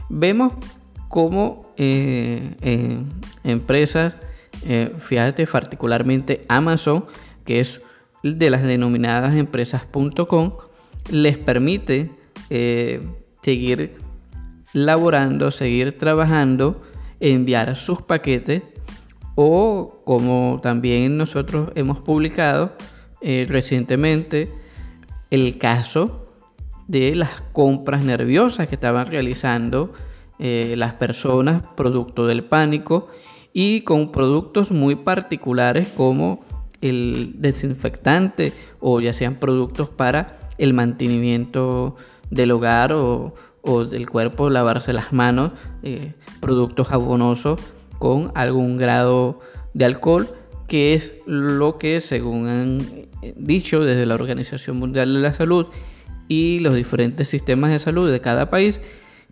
Vemos 0.10 0.54
cómo 1.08 1.74
eh, 1.78 2.56
empresas, 3.44 4.16
eh, 4.66 4.94
fíjate 5.00 5.46
particularmente 5.48 6.46
Amazon, 6.48 7.06
que 7.46 7.60
es 7.60 7.82
de 8.24 8.50
las 8.50 8.64
denominadas 8.64 9.36
empresas.com, 9.36 10.54
les 11.10 11.38
permite 11.38 12.12
eh, 12.50 13.02
seguir 13.42 13.96
laborando, 14.74 15.52
seguir 15.52 15.98
trabajando, 15.98 16.84
enviar 17.20 17.76
sus 17.76 18.02
paquetes 18.02 18.64
o 19.36 20.02
como 20.04 20.60
también 20.62 21.18
nosotros 21.18 21.72
hemos 21.76 22.00
publicado 22.00 22.74
eh, 23.22 23.46
recientemente 23.48 24.52
el 25.30 25.58
caso 25.58 26.28
de 26.88 27.16
las 27.16 27.42
compras 27.52 28.04
nerviosas 28.04 28.68
que 28.68 28.76
estaban 28.76 29.08
realizando 29.08 29.94
eh, 30.40 30.76
las 30.78 30.94
personas 30.94 31.64
producto 31.76 32.26
del 32.28 32.44
pánico 32.44 33.10
y 33.60 33.82
con 33.82 34.12
productos 34.12 34.70
muy 34.70 34.94
particulares 34.94 35.92
como 35.98 36.46
el 36.80 37.42
desinfectante 37.42 38.54
o 38.80 39.02
ya 39.02 39.14
sean 39.14 39.38
productos 39.38 39.90
para 39.90 40.38
el 40.60 40.76
mantenimiento 40.76 41.96
del 42.30 42.52
hogar 42.52 42.94
o, 42.94 43.34
del 43.90 44.08
cuerpo, 44.08 44.52
lavarse 44.52 44.94
las 44.94 45.12
manos, 45.12 45.54
eh, 45.82 46.14
productos 46.40 46.90
jabonosos 46.90 47.60
con 47.98 48.32
algún 48.36 48.78
grado 48.78 49.40
de 49.74 49.86
alcohol, 49.86 50.30
que 50.68 50.94
es 50.94 51.14
lo 51.26 51.80
que 51.80 52.00
según 52.00 52.50
han 52.50 52.82
eh, 53.24 53.34
dicho 53.38 53.84
desde 53.84 54.06
la 54.06 54.14
Organización 54.14 54.78
Mundial 54.78 55.16
de 55.16 55.20
la 55.20 55.34
Salud 55.34 55.66
y 56.28 56.60
los 56.60 56.76
diferentes 56.76 57.28
sistemas 57.28 57.72
de 57.72 57.80
salud 57.80 58.12
de 58.12 58.22
cada 58.22 58.52
país, 58.52 58.80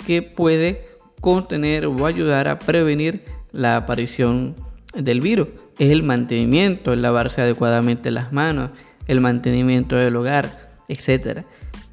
que 0.07 0.23
puede 0.23 0.87
contener 1.21 1.85
o 1.85 2.07
ayudar 2.07 2.47
a 2.47 2.57
prevenir 2.57 3.34
la 3.55 3.77
aparición 3.77 4.55
del 4.93 5.21
virus. 5.21 5.47
Es 5.79 5.91
el 5.91 6.03
mantenimiento, 6.03 6.93
el 6.93 7.01
lavarse 7.01 7.41
adecuadamente 7.41 8.11
las 8.11 8.31
manos, 8.31 8.69
el 9.07 9.21
mantenimiento 9.21 9.95
del 9.95 10.15
hogar, 10.15 10.69
etc. 10.87 11.43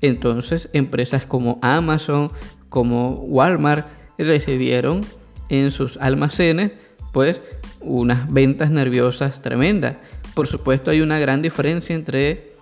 Entonces, 0.00 0.68
empresas 0.72 1.24
como 1.24 1.58
Amazon, 1.62 2.30
como 2.68 3.12
Walmart, 3.12 3.86
recibieron 4.18 5.02
en 5.48 5.70
sus 5.70 5.96
almacenes, 5.98 6.72
pues, 7.12 7.40
unas 7.80 8.32
ventas 8.32 8.70
nerviosas 8.70 9.42
tremendas. 9.42 9.96
Por 10.34 10.46
supuesto, 10.46 10.90
hay 10.90 11.00
una 11.00 11.18
gran 11.18 11.42
diferencia 11.42 11.94
entre, 11.94 12.52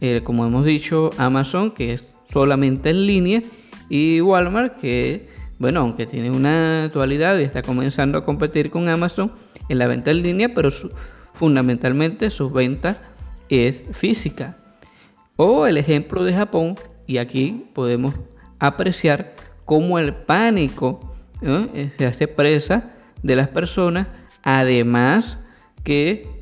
eh, 0.00 0.22
como 0.24 0.46
hemos 0.46 0.64
dicho, 0.64 1.10
Amazon, 1.18 1.72
que 1.72 1.92
es 1.92 2.04
solamente 2.30 2.90
en 2.90 3.06
línea, 3.06 3.42
y 3.88 4.20
Walmart, 4.20 4.76
que 4.80 5.28
bueno, 5.58 5.80
aunque 5.80 6.06
tiene 6.06 6.30
una 6.30 6.84
actualidad 6.84 7.38
y 7.38 7.42
está 7.42 7.62
comenzando 7.62 8.18
a 8.18 8.24
competir 8.24 8.70
con 8.70 8.88
Amazon 8.88 9.32
en 9.68 9.78
la 9.78 9.86
venta 9.86 10.10
en 10.10 10.22
línea, 10.22 10.54
pero 10.54 10.70
fundamentalmente 11.34 12.30
su 12.30 12.50
venta 12.50 12.96
es 13.48 13.82
física. 13.92 14.56
O 15.36 15.66
el 15.66 15.76
ejemplo 15.76 16.24
de 16.24 16.34
Japón, 16.34 16.76
y 17.06 17.18
aquí 17.18 17.66
podemos 17.74 18.14
apreciar 18.58 19.34
cómo 19.64 19.98
el 19.98 20.14
pánico 20.14 21.14
se 21.40 22.06
hace 22.06 22.28
presa 22.28 22.94
de 23.22 23.36
las 23.36 23.48
personas, 23.48 24.08
además 24.42 25.38
que 25.84 26.38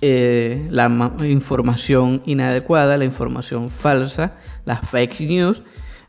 eh, 0.00 0.66
la 0.70 0.88
información 1.28 2.22
inadecuada, 2.26 2.96
la 2.96 3.04
información 3.04 3.70
falsa, 3.70 4.38
las 4.64 4.88
fake 4.88 5.20
news, 5.20 5.62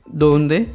donde 0.06 0.67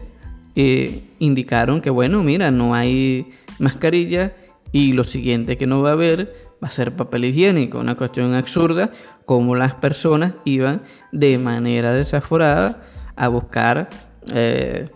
eh, 0.55 1.03
indicaron 1.19 1.81
que, 1.81 1.91
bueno, 1.91 2.23
mira, 2.23 2.51
no 2.51 2.75
hay 2.75 3.31
mascarilla 3.59 4.35
y 4.73 4.93
lo 4.93 5.05
siguiente 5.05 5.57
que 5.57 5.67
no 5.67 5.83
va 5.83 5.91
a 5.91 5.93
haber 5.93 6.53
va 6.63 6.69
a 6.69 6.71
ser 6.71 6.95
papel 6.95 7.25
higiénico, 7.25 7.79
una 7.79 7.97
cuestión 7.97 8.35
absurda, 8.35 8.93
como 9.25 9.57
las 9.57 9.75
personas 9.75 10.35
iban 10.45 10.83
de 11.11 11.39
manera 11.39 11.93
desaforada 11.93 12.83
a 13.17 13.29
buscar 13.29 13.89
eh, 14.33 14.89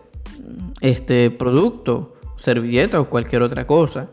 este 0.81 1.31
producto, 1.31 2.15
servilleta 2.37 3.01
o 3.01 3.09
cualquier 3.09 3.43
otra 3.43 3.67
cosa. 3.67 4.11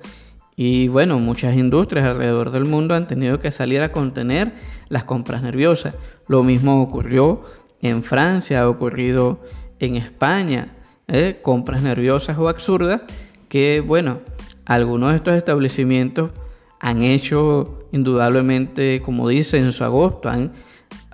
Y 0.56 0.88
bueno, 0.88 1.20
muchas 1.20 1.56
industrias 1.56 2.06
alrededor 2.06 2.52
del 2.52 2.66
mundo 2.66 2.96
han 2.96 3.08
tenido 3.08 3.40
que 3.40 3.52
salir 3.52 3.82
a 3.82 3.92
contener 3.92 4.54
las 4.88 5.04
compras 5.04 5.42
nerviosas. 5.42 5.96
Lo 6.28 6.44
mismo 6.44 6.82
ocurrió 6.82 7.44
en 7.82 8.04
Francia, 8.04 8.62
ha 8.62 8.70
ocurrido 8.70 9.42
en 9.80 9.96
España. 9.96 10.74
¿Eh? 11.08 11.40
compras 11.42 11.82
nerviosas 11.82 12.38
o 12.38 12.50
absurdas 12.50 13.02
que, 13.50 13.84
bueno, 13.86 14.22
algunos 14.66 15.12
de 15.12 15.18
estos 15.18 15.36
establecimientos 15.36 16.32
han 16.80 17.04
hecho 17.04 17.88
indudablemente, 17.92 19.02
como 19.02 19.30
dice 19.30 19.58
en 19.58 19.72
su 19.72 19.84
agosto, 19.84 20.30
han 20.30 20.52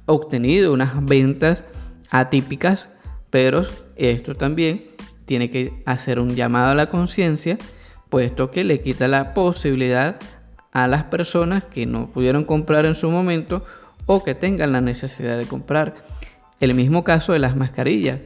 obtenido 0.06 0.74
unas 0.74 1.06
ventas 1.06 1.64
atípicas, 2.10 2.88
pero 3.30 3.64
esto 3.96 4.36
también 4.36 4.86
tiene 5.26 5.52
que 5.52 5.84
hacer 5.86 6.20
un 6.20 6.36
llamado 6.36 6.72
a 6.72 6.76
la 6.76 6.90
conciencia, 6.90 7.58
puesto 8.10 8.50
que 8.50 8.64
le 8.64 8.82
quita 8.82 9.08
la 9.08 9.34
posibilidad 9.36 10.18
a 10.72 10.88
las 10.88 11.04
personas 11.04 11.66
que 11.66 11.86
no 11.86 12.10
pudieron 12.10 12.46
comprar 12.46 12.86
en 12.86 12.96
su 12.96 13.12
momento 13.12 13.64
o 14.06 14.24
que 14.24 14.34
tengan 14.34 14.72
la 14.72 14.82
necesidad 14.82 15.38
de 15.38 15.46
comprar. 15.46 15.96
El 16.60 16.74
mismo 16.74 17.04
caso 17.04 17.34
de 17.34 17.40
las 17.40 17.56
mascarillas 17.56 18.20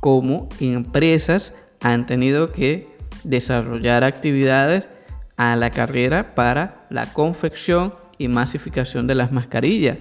cómo 0.00 0.48
empresas 0.60 1.52
han 1.80 2.06
tenido 2.06 2.52
que 2.52 2.88
desarrollar 3.24 4.04
actividades 4.04 4.84
a 5.36 5.56
la 5.56 5.70
carrera 5.70 6.34
para 6.34 6.86
la 6.90 7.12
confección 7.12 7.94
y 8.18 8.28
masificación 8.28 9.06
de 9.06 9.14
las 9.14 9.32
mascarillas. 9.32 9.98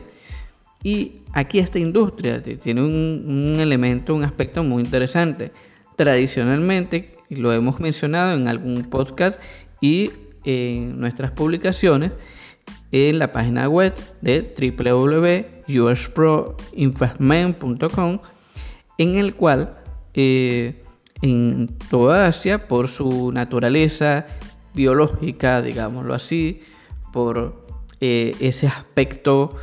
Y 0.83 1.21
aquí 1.33 1.59
esta 1.59 1.79
industria 1.79 2.41
tiene 2.41 2.81
un, 2.81 3.57
elemento, 3.59 4.15
un 4.15 4.23
aspecto 4.23 4.63
muy 4.63 4.83
interesante. 4.83 5.51
Tradicionalmente, 5.95 7.15
lo 7.29 7.53
hemos 7.53 7.79
mencionado 7.79 8.35
en 8.35 8.47
algún 8.47 8.83
podcast 8.83 9.39
y 9.81 10.11
en 10.43 10.99
nuestras 10.99 11.31
publicaciones, 11.31 12.11
en 12.91 13.17
la 13.17 13.31
página 13.31 13.67
web 13.67 13.95
de 14.21 14.53
www.usproinvestment.com, 15.67 18.19
en 18.97 19.17
el 19.17 19.33
cual 19.33 19.79
eh, 20.15 20.83
en 21.21 21.67
toda 21.89 22.27
Asia 22.27 22.67
por 22.67 22.87
su 22.87 23.31
naturaleza 23.31 24.25
biológica, 24.73 25.61
digámoslo 25.61 26.13
así, 26.13 26.61
por 27.13 27.65
eh, 28.01 28.35
ese 28.39 28.67
aspecto 28.67 29.55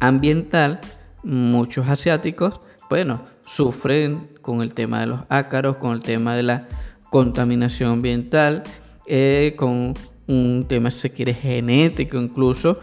ambiental, 0.00 0.80
muchos 1.22 1.88
asiáticos, 1.88 2.60
bueno, 2.88 3.22
sufren 3.46 4.28
con 4.40 4.62
el 4.62 4.74
tema 4.74 5.00
de 5.00 5.06
los 5.06 5.20
ácaros, 5.28 5.76
con 5.76 5.92
el 5.92 6.00
tema 6.00 6.34
de 6.34 6.42
la 6.42 6.68
contaminación 7.10 7.92
ambiental, 7.92 8.62
eh, 9.06 9.54
con 9.56 9.94
un 10.26 10.64
tema, 10.66 10.90
si 10.90 11.00
se 11.00 11.10
quiere, 11.10 11.34
genético 11.34 12.18
incluso, 12.18 12.80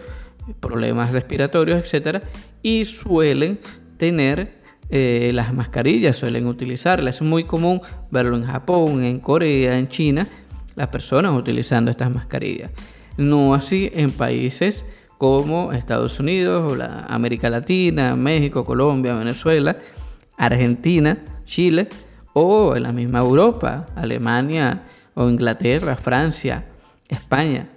problemas 0.60 1.12
respiratorios, 1.12 1.82
etc. 1.94 2.24
Y 2.62 2.86
suelen 2.86 3.60
tener 3.98 4.61
eh, 4.92 5.32
las 5.34 5.54
mascarillas 5.54 6.18
suelen 6.18 6.48
utilizarlas. 6.48 7.16
Es 7.16 7.22
muy 7.22 7.46
común 7.46 7.82
verlo 8.12 8.36
en 8.36 8.46
Japón, 8.46 9.04
en 9.04 9.20
Corea, 9.22 9.80
en 9.80 9.88
China, 9.88 10.28
las 10.76 10.90
personas 10.90 11.32
utilizando 11.32 11.90
estas 11.90 12.12
mascarillas. 12.12 12.72
No 13.16 13.54
así 13.54 13.90
en 13.94 14.12
países 14.12 14.84
como 15.18 15.72
Estados 15.72 16.20
Unidos, 16.20 16.78
la 16.78 17.06
América 17.08 17.50
Latina, 17.50 18.18
México, 18.18 18.66
Colombia, 18.66 19.14
Venezuela, 19.14 19.78
Argentina, 20.38 21.18
Chile 21.46 21.88
o 22.34 22.76
en 22.76 22.84
la 22.84 22.92
misma 22.92 23.20
Europa, 23.20 23.86
Alemania 23.96 24.84
o 25.14 25.30
Inglaterra, 25.30 25.96
Francia, 25.96 26.66
España. 27.08 27.70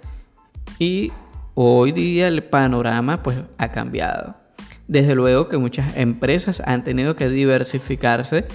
Y 0.79 1.13
hoy 1.53 1.93
día 1.93 2.27
el 2.27 2.43
panorama 2.43 3.23
pues 3.23 3.37
ha 3.57 3.71
cambiado. 3.71 4.44
Desde 4.87 5.15
luego 5.15 5.47
que 5.47 5.57
muchas 5.57 5.97
empresas 5.97 6.61
han 6.65 6.83
tenido 6.83 7.15
que 7.15 7.29
diversificarse 7.29 8.45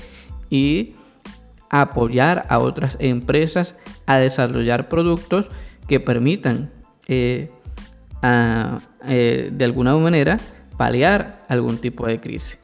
y 0.49 0.95
apoyar 1.71 2.47
a 2.49 2.59
otras 2.59 2.97
empresas 3.01 3.75
a 4.07 4.19
desarrollar 4.19 4.89
productos 4.89 5.51
que 5.89 6.01
permitan 6.01 6.71
eh, 7.07 7.51
eh, 8.23 9.51
de 9.53 9.65
alguna 9.65 9.97
manera 9.97 10.39
paliar 10.77 11.45
algún 11.49 11.79
tipo 11.79 12.07
de 12.07 12.21
crisis. 12.21 12.59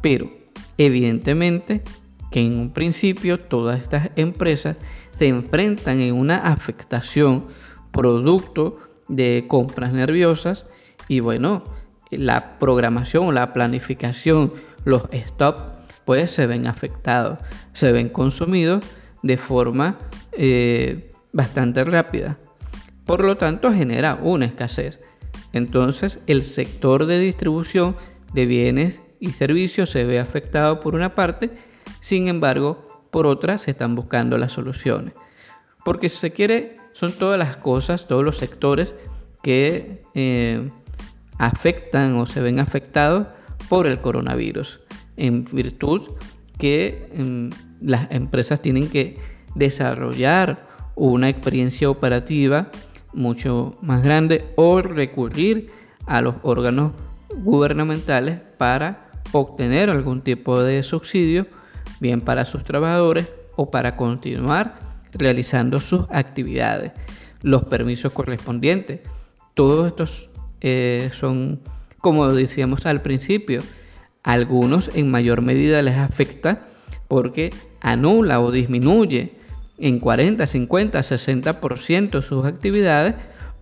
Pero 0.00 0.30
evidentemente 0.78 1.82
que 2.30 2.40
en 2.40 2.58
un 2.58 2.72
principio 2.72 3.38
todas 3.40 3.80
estas 3.80 4.10
empresas 4.16 4.76
se 5.18 5.28
enfrentan 5.28 6.00
en 6.00 6.14
una 6.14 6.36
afectación 6.36 7.46
producto 7.92 8.78
de 9.08 9.44
compras 9.48 9.92
nerviosas 9.92 10.66
y 11.08 11.20
bueno, 11.20 11.62
la 12.10 12.58
programación, 12.58 13.34
la 13.34 13.52
planificación, 13.52 14.52
los 14.84 15.04
stop, 15.12 15.76
pues 16.04 16.30
se 16.30 16.46
ven 16.46 16.66
afectados, 16.66 17.38
se 17.72 17.92
ven 17.92 18.08
consumidos 18.08 18.84
de 19.22 19.36
forma 19.36 19.98
eh, 20.32 21.12
bastante 21.32 21.84
rápida. 21.84 22.38
Por 23.04 23.24
lo 23.24 23.36
tanto, 23.36 23.72
genera 23.72 24.18
una 24.20 24.46
escasez. 24.46 25.00
Entonces, 25.52 26.18
el 26.26 26.42
sector 26.42 27.06
de 27.06 27.18
distribución 27.18 27.96
de 28.32 28.46
bienes 28.46 29.00
y 29.20 29.32
servicios 29.32 29.90
se 29.90 30.04
ve 30.04 30.20
afectado 30.20 30.80
por 30.80 30.94
una 30.94 31.14
parte, 31.14 31.50
sin 32.00 32.28
embargo, 32.28 33.08
por 33.10 33.26
otra 33.26 33.58
se 33.58 33.70
están 33.70 33.94
buscando 33.94 34.38
las 34.38 34.52
soluciones. 34.52 35.14
Porque 35.84 36.08
si 36.08 36.18
se 36.18 36.32
quiere, 36.32 36.78
son 36.92 37.12
todas 37.12 37.38
las 37.38 37.56
cosas, 37.56 38.06
todos 38.06 38.24
los 38.24 38.36
sectores 38.36 38.94
que 39.42 40.02
eh, 40.14 40.68
afectan 41.38 42.14
o 42.16 42.26
se 42.26 42.40
ven 42.40 42.60
afectados 42.60 43.28
por 43.68 43.86
el 43.86 44.00
coronavirus 44.00 44.80
en 45.16 45.44
virtud 45.44 46.02
que 46.58 47.10
mm, 47.14 47.86
las 47.86 48.10
empresas 48.10 48.60
tienen 48.60 48.88
que 48.88 49.18
desarrollar 49.54 50.66
una 50.94 51.28
experiencia 51.28 51.90
operativa 51.90 52.70
mucho 53.12 53.78
más 53.80 54.02
grande 54.02 54.52
o 54.56 54.82
recurrir 54.82 55.70
a 56.06 56.20
los 56.20 56.36
órganos 56.42 56.92
gubernamentales 57.34 58.40
para 58.58 59.10
obtener 59.32 59.90
algún 59.90 60.22
tipo 60.22 60.62
de 60.62 60.82
subsidio, 60.82 61.46
bien 62.00 62.20
para 62.20 62.44
sus 62.44 62.64
trabajadores 62.64 63.28
o 63.56 63.70
para 63.70 63.96
continuar 63.96 64.78
realizando 65.12 65.80
sus 65.80 66.04
actividades. 66.10 66.92
Los 67.42 67.64
permisos 67.64 68.12
correspondientes, 68.12 69.00
todos 69.54 69.86
estos 69.86 70.30
eh, 70.60 71.10
son, 71.12 71.60
como 71.98 72.32
decíamos 72.32 72.86
al 72.86 73.02
principio, 73.02 73.62
algunos 74.22 74.90
en 74.94 75.10
mayor 75.10 75.42
medida 75.42 75.82
les 75.82 75.96
afecta 75.96 76.66
porque 77.08 77.54
anula 77.80 78.40
o 78.40 78.50
disminuye 78.50 79.32
en 79.78 80.00
40, 80.00 80.46
50, 80.46 80.98
60% 80.98 82.22
sus 82.22 82.46
actividades 82.46 83.14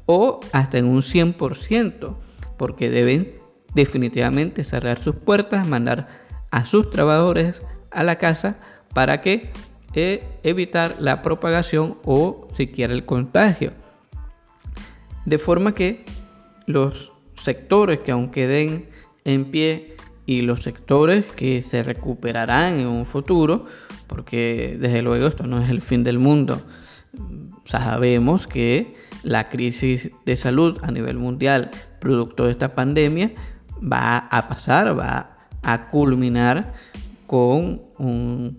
o 0.07 0.41
hasta 0.53 0.79
en 0.79 0.87
un 0.87 1.03
100%, 1.03 2.17
porque 2.57 2.91
deben 2.91 3.33
definitivamente 3.75 4.65
cerrar 4.65 5.01
sus 5.01 5.17
puertas, 5.17 5.67
mandar 5.67 6.09
a 6.51 6.65
sus 6.67 6.91
trabajadores 6.91 7.61
a 7.91 8.05
la 8.05 8.17
casa 8.17 8.57
para 8.93 9.21
que 9.21 9.51
eh, 9.95 10.25
evitar 10.43 10.97
la 10.99 11.23
propagación 11.23 11.99
o 12.05 12.49
siquiera 12.57 12.93
el 12.93 13.05
contagio. 13.05 13.73
De 15.25 15.39
forma 15.39 15.75
que 15.75 16.05
los 16.67 17.13
sectores 17.35 18.01
que 18.01 18.13
aún 18.13 18.31
queden 18.31 18.89
en 19.25 19.51
pie 19.51 19.97
y 20.27 20.43
los 20.43 20.63
sectores 20.63 21.27
que 21.33 21.63
se 21.63 21.83
recuperarán 21.83 22.75
en 22.75 22.87
un 22.87 23.07
futuro, 23.07 23.67
porque 24.07 24.77
desde 24.81 25.03
luego 25.03 25.27
esto 25.27 25.47
no 25.47 25.61
es 25.61 25.71
el 25.71 25.83
fin 25.83 26.05
del 26.05 26.19
mundo. 26.19 26.63
Sabemos 27.65 28.47
que 28.47 28.95
la 29.23 29.49
crisis 29.49 30.11
de 30.25 30.37
salud 30.37 30.79
a 30.83 30.91
nivel 30.91 31.19
mundial, 31.19 31.71
producto 32.01 32.45
de 32.45 32.53
esta 32.53 32.75
pandemia, 32.75 33.33
va 33.81 34.19
a 34.19 34.49
pasar, 34.49 34.99
va 34.99 35.49
a 35.63 35.91
culminar 35.91 36.75
con 37.27 37.83
un 37.99 38.57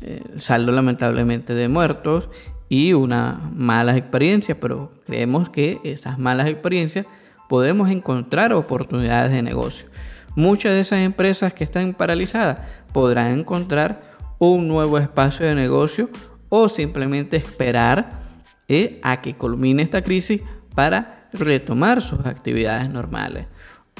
eh, 0.00 0.22
saldo 0.36 0.72
lamentablemente 0.72 1.54
de 1.54 1.68
muertos 1.68 2.28
y 2.68 2.92
una 2.92 3.50
malas 3.54 3.96
experiencias, 3.96 4.58
pero 4.60 4.92
creemos 5.06 5.50
que 5.50 5.80
esas 5.84 6.18
malas 6.18 6.48
experiencias 6.48 7.06
podemos 7.48 7.90
encontrar 7.90 8.52
oportunidades 8.52 9.32
de 9.32 9.42
negocio. 9.42 9.88
Muchas 10.36 10.72
de 10.72 10.80
esas 10.80 11.00
empresas 11.00 11.52
que 11.52 11.64
están 11.64 11.94
paralizadas 11.94 12.58
podrán 12.92 13.38
encontrar 13.38 14.02
un 14.38 14.68
nuevo 14.68 14.98
espacio 14.98 15.46
de 15.46 15.54
negocio 15.54 16.10
o 16.48 16.68
simplemente 16.68 17.36
esperar 17.36 18.20
eh, 18.68 19.00
a 19.02 19.20
que 19.20 19.34
culmine 19.34 19.82
esta 19.82 20.02
crisis 20.02 20.42
para 20.74 21.28
retomar 21.32 22.02
sus 22.02 22.24
actividades 22.26 22.88
normales. 22.88 23.46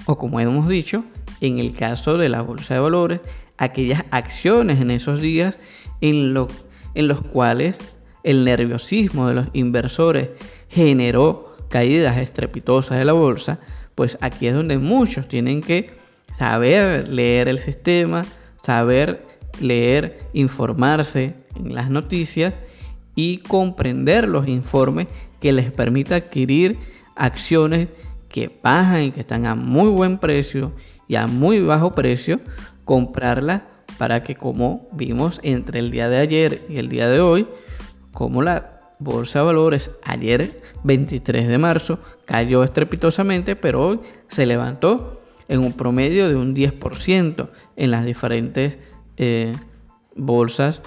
O 0.06 0.16
como 0.16 0.40
hemos 0.40 0.68
dicho, 0.68 1.04
en 1.40 1.58
el 1.58 1.72
caso 1.72 2.18
de 2.18 2.28
la 2.28 2.42
bolsa 2.42 2.74
de 2.74 2.80
valores, 2.80 3.20
aquellas 3.56 4.04
acciones 4.10 4.80
en 4.80 4.90
esos 4.90 5.20
días 5.20 5.58
en, 6.00 6.34
en 6.94 7.08
los 7.08 7.22
cuales 7.22 7.78
el 8.22 8.44
nerviosismo 8.44 9.28
de 9.28 9.34
los 9.34 9.48
inversores 9.52 10.30
generó 10.68 11.56
caídas 11.68 12.16
estrepitosas 12.18 12.98
de 12.98 13.04
la 13.04 13.12
bolsa, 13.12 13.58
pues 13.94 14.16
aquí 14.20 14.46
es 14.46 14.54
donde 14.54 14.78
muchos 14.78 15.28
tienen 15.28 15.60
que 15.60 15.90
saber 16.38 17.08
leer 17.08 17.48
el 17.48 17.58
sistema, 17.58 18.24
saber 18.62 19.22
leer, 19.60 20.18
informarse 20.32 21.34
en 21.56 21.74
las 21.74 21.90
noticias 21.90 22.54
y 23.14 23.38
comprender 23.38 24.28
los 24.28 24.46
informes 24.46 25.08
que 25.40 25.52
les 25.52 25.72
permita 25.72 26.16
adquirir 26.16 26.78
acciones 27.16 27.88
que 28.28 28.50
bajan 28.62 29.02
y 29.02 29.10
que 29.10 29.20
están 29.20 29.46
a 29.46 29.54
muy 29.54 29.88
buen 29.88 30.18
precio 30.18 30.72
y 31.08 31.16
a 31.16 31.26
muy 31.26 31.60
bajo 31.60 31.92
precio, 31.92 32.40
comprarlas 32.84 33.62
para 33.96 34.22
que 34.22 34.36
como 34.36 34.86
vimos 34.92 35.40
entre 35.42 35.80
el 35.80 35.90
día 35.90 36.08
de 36.08 36.18
ayer 36.18 36.62
y 36.68 36.76
el 36.76 36.88
día 36.88 37.08
de 37.08 37.20
hoy, 37.20 37.48
como 38.12 38.42
la 38.42 38.77
bolsa 38.98 39.40
de 39.40 39.44
valores 39.44 39.90
ayer 40.02 40.60
23 40.84 41.48
de 41.48 41.58
marzo 41.58 41.98
cayó 42.24 42.64
estrepitosamente, 42.64 43.56
pero 43.56 43.86
hoy 43.86 44.00
se 44.28 44.46
levantó 44.46 45.22
en 45.48 45.60
un 45.60 45.72
promedio 45.72 46.28
de 46.28 46.36
un 46.36 46.54
10% 46.54 47.48
en 47.76 47.90
las 47.90 48.04
diferentes 48.04 48.78
eh, 49.16 49.52
bolsas, 50.14 50.82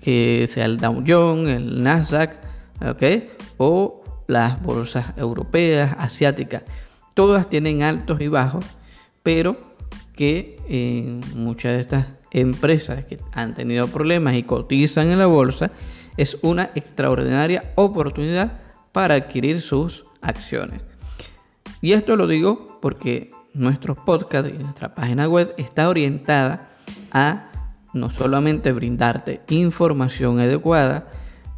que 0.00 0.46
sea 0.48 0.66
el 0.66 0.78
Dow 0.78 1.02
Jones, 1.06 1.56
el 1.56 1.82
Nasdaq, 1.82 2.36
o 3.58 4.02
las 4.26 4.60
bolsas 4.62 5.06
europeas, 5.16 5.94
asiáticas. 5.98 6.64
Todas 7.14 7.48
tienen 7.48 7.82
altos 7.82 8.20
y 8.20 8.28
bajos, 8.28 8.64
pero 9.22 9.56
que 10.14 11.20
muchas 11.34 11.72
de 11.72 11.80
estas 11.80 12.06
empresas 12.32 13.04
que 13.04 13.18
han 13.32 13.54
tenido 13.54 13.88
problemas 13.88 14.34
y 14.34 14.42
cotizan 14.42 15.10
en 15.10 15.18
la 15.18 15.26
bolsa, 15.26 15.70
es 16.16 16.38
una 16.42 16.70
extraordinaria 16.74 17.72
oportunidad 17.74 18.60
para 18.92 19.14
adquirir 19.14 19.60
sus 19.60 20.04
acciones. 20.20 20.80
Y 21.80 21.92
esto 21.92 22.16
lo 22.16 22.26
digo 22.26 22.78
porque 22.80 23.32
nuestro 23.54 23.94
podcast 23.94 24.48
y 24.48 24.58
nuestra 24.58 24.94
página 24.94 25.28
web 25.28 25.54
está 25.56 25.88
orientada 25.88 26.70
a 27.10 27.50
no 27.92 28.10
solamente 28.10 28.72
brindarte 28.72 29.42
información 29.50 30.40
adecuada, 30.40 31.10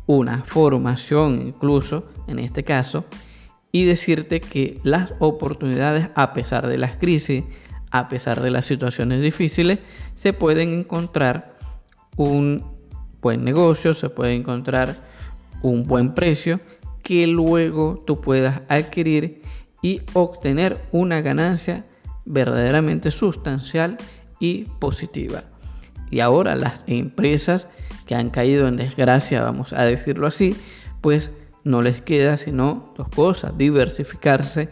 una 0.06 0.42
formación 0.44 1.40
incluso 1.46 2.08
en 2.26 2.38
este 2.38 2.64
caso, 2.64 3.04
y 3.70 3.84
decirte 3.84 4.40
que 4.40 4.80
las 4.84 5.12
oportunidades 5.18 6.08
a 6.14 6.32
pesar 6.32 6.66
de 6.68 6.78
las 6.78 6.96
crisis, 6.96 7.44
a 7.90 8.08
pesar 8.08 8.40
de 8.40 8.50
las 8.50 8.66
situaciones 8.66 9.20
difíciles, 9.20 9.78
se 10.14 10.32
pueden 10.32 10.72
encontrar 10.72 11.56
un 12.16 12.73
buen 13.24 13.42
negocio, 13.42 13.94
se 13.94 14.10
puede 14.10 14.34
encontrar 14.34 14.96
un 15.62 15.86
buen 15.86 16.12
precio 16.12 16.60
que 17.02 17.26
luego 17.26 18.02
tú 18.06 18.20
puedas 18.20 18.60
adquirir 18.68 19.40
y 19.80 20.02
obtener 20.12 20.76
una 20.92 21.22
ganancia 21.22 21.86
verdaderamente 22.26 23.10
sustancial 23.10 23.96
y 24.40 24.64
positiva. 24.78 25.44
Y 26.10 26.20
ahora 26.20 26.54
las 26.54 26.84
empresas 26.86 27.66
que 28.04 28.14
han 28.14 28.28
caído 28.28 28.68
en 28.68 28.76
desgracia, 28.76 29.42
vamos 29.42 29.72
a 29.72 29.84
decirlo 29.84 30.26
así, 30.26 30.54
pues 31.00 31.30
no 31.64 31.80
les 31.80 32.02
queda 32.02 32.36
sino 32.36 32.92
dos 32.94 33.08
cosas, 33.08 33.56
diversificarse, 33.56 34.68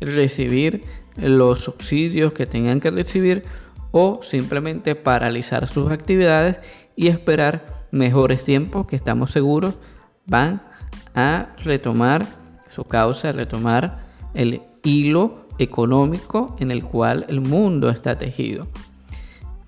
recibir 0.00 0.84
los 1.18 1.60
subsidios 1.60 2.32
que 2.32 2.46
tengan 2.46 2.80
que 2.80 2.90
recibir 2.90 3.44
o 3.90 4.22
simplemente 4.22 4.94
paralizar 4.94 5.66
sus 5.66 5.90
actividades 5.90 6.56
y 6.96 7.08
esperar 7.08 7.79
mejores 7.90 8.44
tiempos 8.44 8.86
que 8.86 8.96
estamos 8.96 9.30
seguros 9.30 9.74
van 10.26 10.62
a 11.14 11.54
retomar 11.64 12.26
su 12.68 12.84
causa, 12.84 13.32
retomar 13.32 14.04
el 14.34 14.62
hilo 14.82 15.46
económico 15.58 16.56
en 16.60 16.70
el 16.70 16.84
cual 16.84 17.26
el 17.28 17.40
mundo 17.40 17.90
está 17.90 18.16
tejido. 18.18 18.68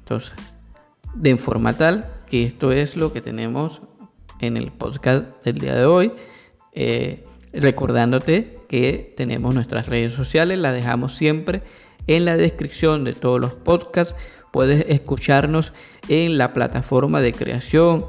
Entonces, 0.00 0.32
de 1.14 1.36
forma 1.36 1.74
tal 1.74 2.10
que 2.26 2.44
esto 2.44 2.72
es 2.72 2.96
lo 2.96 3.12
que 3.12 3.20
tenemos 3.20 3.82
en 4.40 4.56
el 4.56 4.72
podcast 4.72 5.44
del 5.44 5.58
día 5.58 5.74
de 5.74 5.84
hoy. 5.84 6.12
Eh, 6.72 7.24
recordándote 7.52 8.58
que 8.68 9.12
tenemos 9.16 9.54
nuestras 9.54 9.86
redes 9.86 10.12
sociales, 10.12 10.58
las 10.58 10.74
dejamos 10.74 11.14
siempre 11.14 11.62
en 12.06 12.24
la 12.24 12.36
descripción 12.36 13.04
de 13.04 13.12
todos 13.12 13.40
los 13.40 13.52
podcasts. 13.52 14.14
Puedes 14.53 14.84
escucharnos 14.88 15.72
en 16.09 16.38
la 16.38 16.53
plataforma 16.53 17.20
de 17.20 17.32
creación 17.32 18.05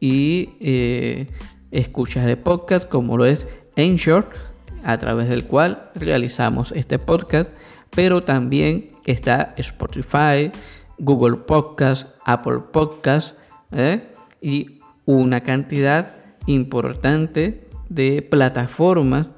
y 0.00 0.50
eh, 0.60 1.26
escuchas 1.70 2.24
de 2.24 2.36
podcast 2.36 2.88
como 2.88 3.16
lo 3.16 3.26
es 3.26 3.46
Anchor, 3.76 4.30
a 4.84 4.96
través 4.98 5.28
del 5.28 5.44
cual 5.44 5.90
realizamos 5.94 6.72
este 6.72 6.98
podcast, 6.98 7.50
pero 7.90 8.22
también 8.22 8.92
está 9.06 9.54
Spotify, 9.56 10.52
Google 10.98 11.38
Podcast, 11.38 12.08
Apple 12.24 12.60
Podcast 12.72 13.36
¿eh? 13.72 14.14
y 14.40 14.80
una 15.04 15.40
cantidad 15.42 16.14
importante 16.46 17.68
de 17.88 18.22
plataformas 18.22 19.30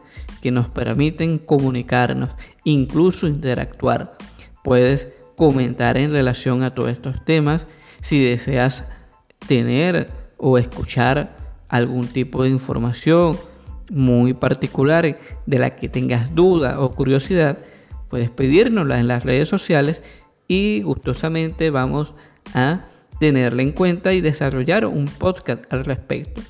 que 0.42 0.50
nos 0.50 0.68
permiten 0.68 1.38
comunicarnos, 1.38 2.30
incluso 2.64 3.26
interactuar. 3.26 4.16
Puedes 4.62 5.08
comentar 5.40 5.96
en 5.96 6.12
relación 6.12 6.62
a 6.62 6.74
todos 6.74 6.90
estos 6.90 7.24
temas 7.24 7.66
si 8.02 8.22
deseas 8.22 8.84
tener 9.48 10.10
o 10.36 10.58
escuchar 10.58 11.34
algún 11.70 12.08
tipo 12.08 12.42
de 12.42 12.50
información 12.50 13.38
muy 13.90 14.34
particular 14.34 15.18
de 15.46 15.58
la 15.58 15.76
que 15.76 15.88
tengas 15.88 16.34
duda 16.34 16.78
o 16.78 16.92
curiosidad, 16.92 17.56
puedes 18.10 18.28
pedírnosla 18.28 19.00
en 19.00 19.08
las 19.08 19.24
redes 19.24 19.48
sociales 19.48 20.02
y 20.46 20.82
gustosamente 20.82 21.70
vamos 21.70 22.12
a 22.52 22.84
tenerla 23.18 23.62
en 23.62 23.72
cuenta 23.72 24.12
y 24.12 24.20
desarrollar 24.20 24.84
un 24.84 25.06
podcast 25.06 25.64
al 25.72 25.86
respecto. 25.86 26.42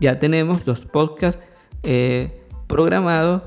Ya 0.00 0.18
tenemos 0.18 0.64
dos 0.64 0.80
podcasts 0.80 1.40
eh, 1.84 2.42
programados 2.66 3.42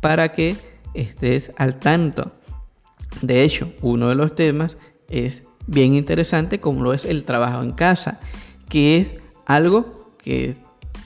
para 0.00 0.32
que 0.32 0.56
estés 0.94 1.52
al 1.58 1.78
tanto. 1.78 2.32
De 3.20 3.42
hecho, 3.44 3.72
uno 3.82 4.08
de 4.08 4.14
los 4.14 4.34
temas 4.34 4.76
es 5.08 5.42
bien 5.66 5.94
interesante 5.94 6.60
como 6.60 6.82
lo 6.82 6.92
es 6.92 7.04
el 7.04 7.24
trabajo 7.24 7.62
en 7.62 7.72
casa, 7.72 8.18
que 8.68 8.96
es 8.96 9.10
algo 9.46 10.14
que 10.18 10.50
es 10.50 10.56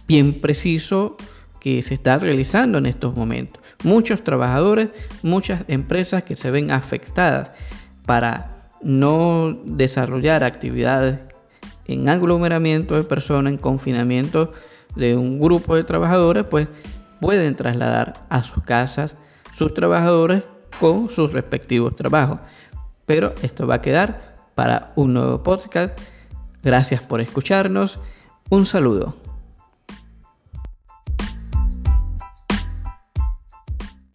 bien 0.06 0.40
preciso 0.40 1.16
que 1.60 1.82
se 1.82 1.94
está 1.94 2.18
realizando 2.18 2.78
en 2.78 2.86
estos 2.86 3.16
momentos. 3.16 3.62
Muchos 3.82 4.22
trabajadores, 4.22 4.90
muchas 5.22 5.64
empresas 5.68 6.22
que 6.22 6.36
se 6.36 6.50
ven 6.50 6.70
afectadas 6.70 7.50
para 8.06 8.68
no 8.82 9.58
desarrollar 9.64 10.44
actividades 10.44 11.18
en 11.86 12.08
aglomeramiento 12.08 12.94
de 12.96 13.04
personas, 13.04 13.52
en 13.52 13.58
confinamiento 13.58 14.52
de 14.94 15.16
un 15.16 15.38
grupo 15.38 15.74
de 15.74 15.84
trabajadores, 15.84 16.44
pues 16.48 16.68
pueden 17.20 17.54
trasladar 17.56 18.14
a 18.28 18.42
sus 18.44 18.62
casas 18.62 19.14
sus 19.52 19.72
trabajadores 19.72 20.42
con 20.80 21.10
sus 21.10 21.32
respectivos 21.32 21.96
trabajos. 21.96 22.38
Pero 23.06 23.34
esto 23.42 23.66
va 23.66 23.76
a 23.76 23.82
quedar 23.82 24.36
para 24.54 24.92
un 24.96 25.14
nuevo 25.14 25.42
podcast. 25.42 25.98
Gracias 26.62 27.02
por 27.02 27.20
escucharnos. 27.20 28.00
Un 28.50 28.66
saludo. 28.66 29.25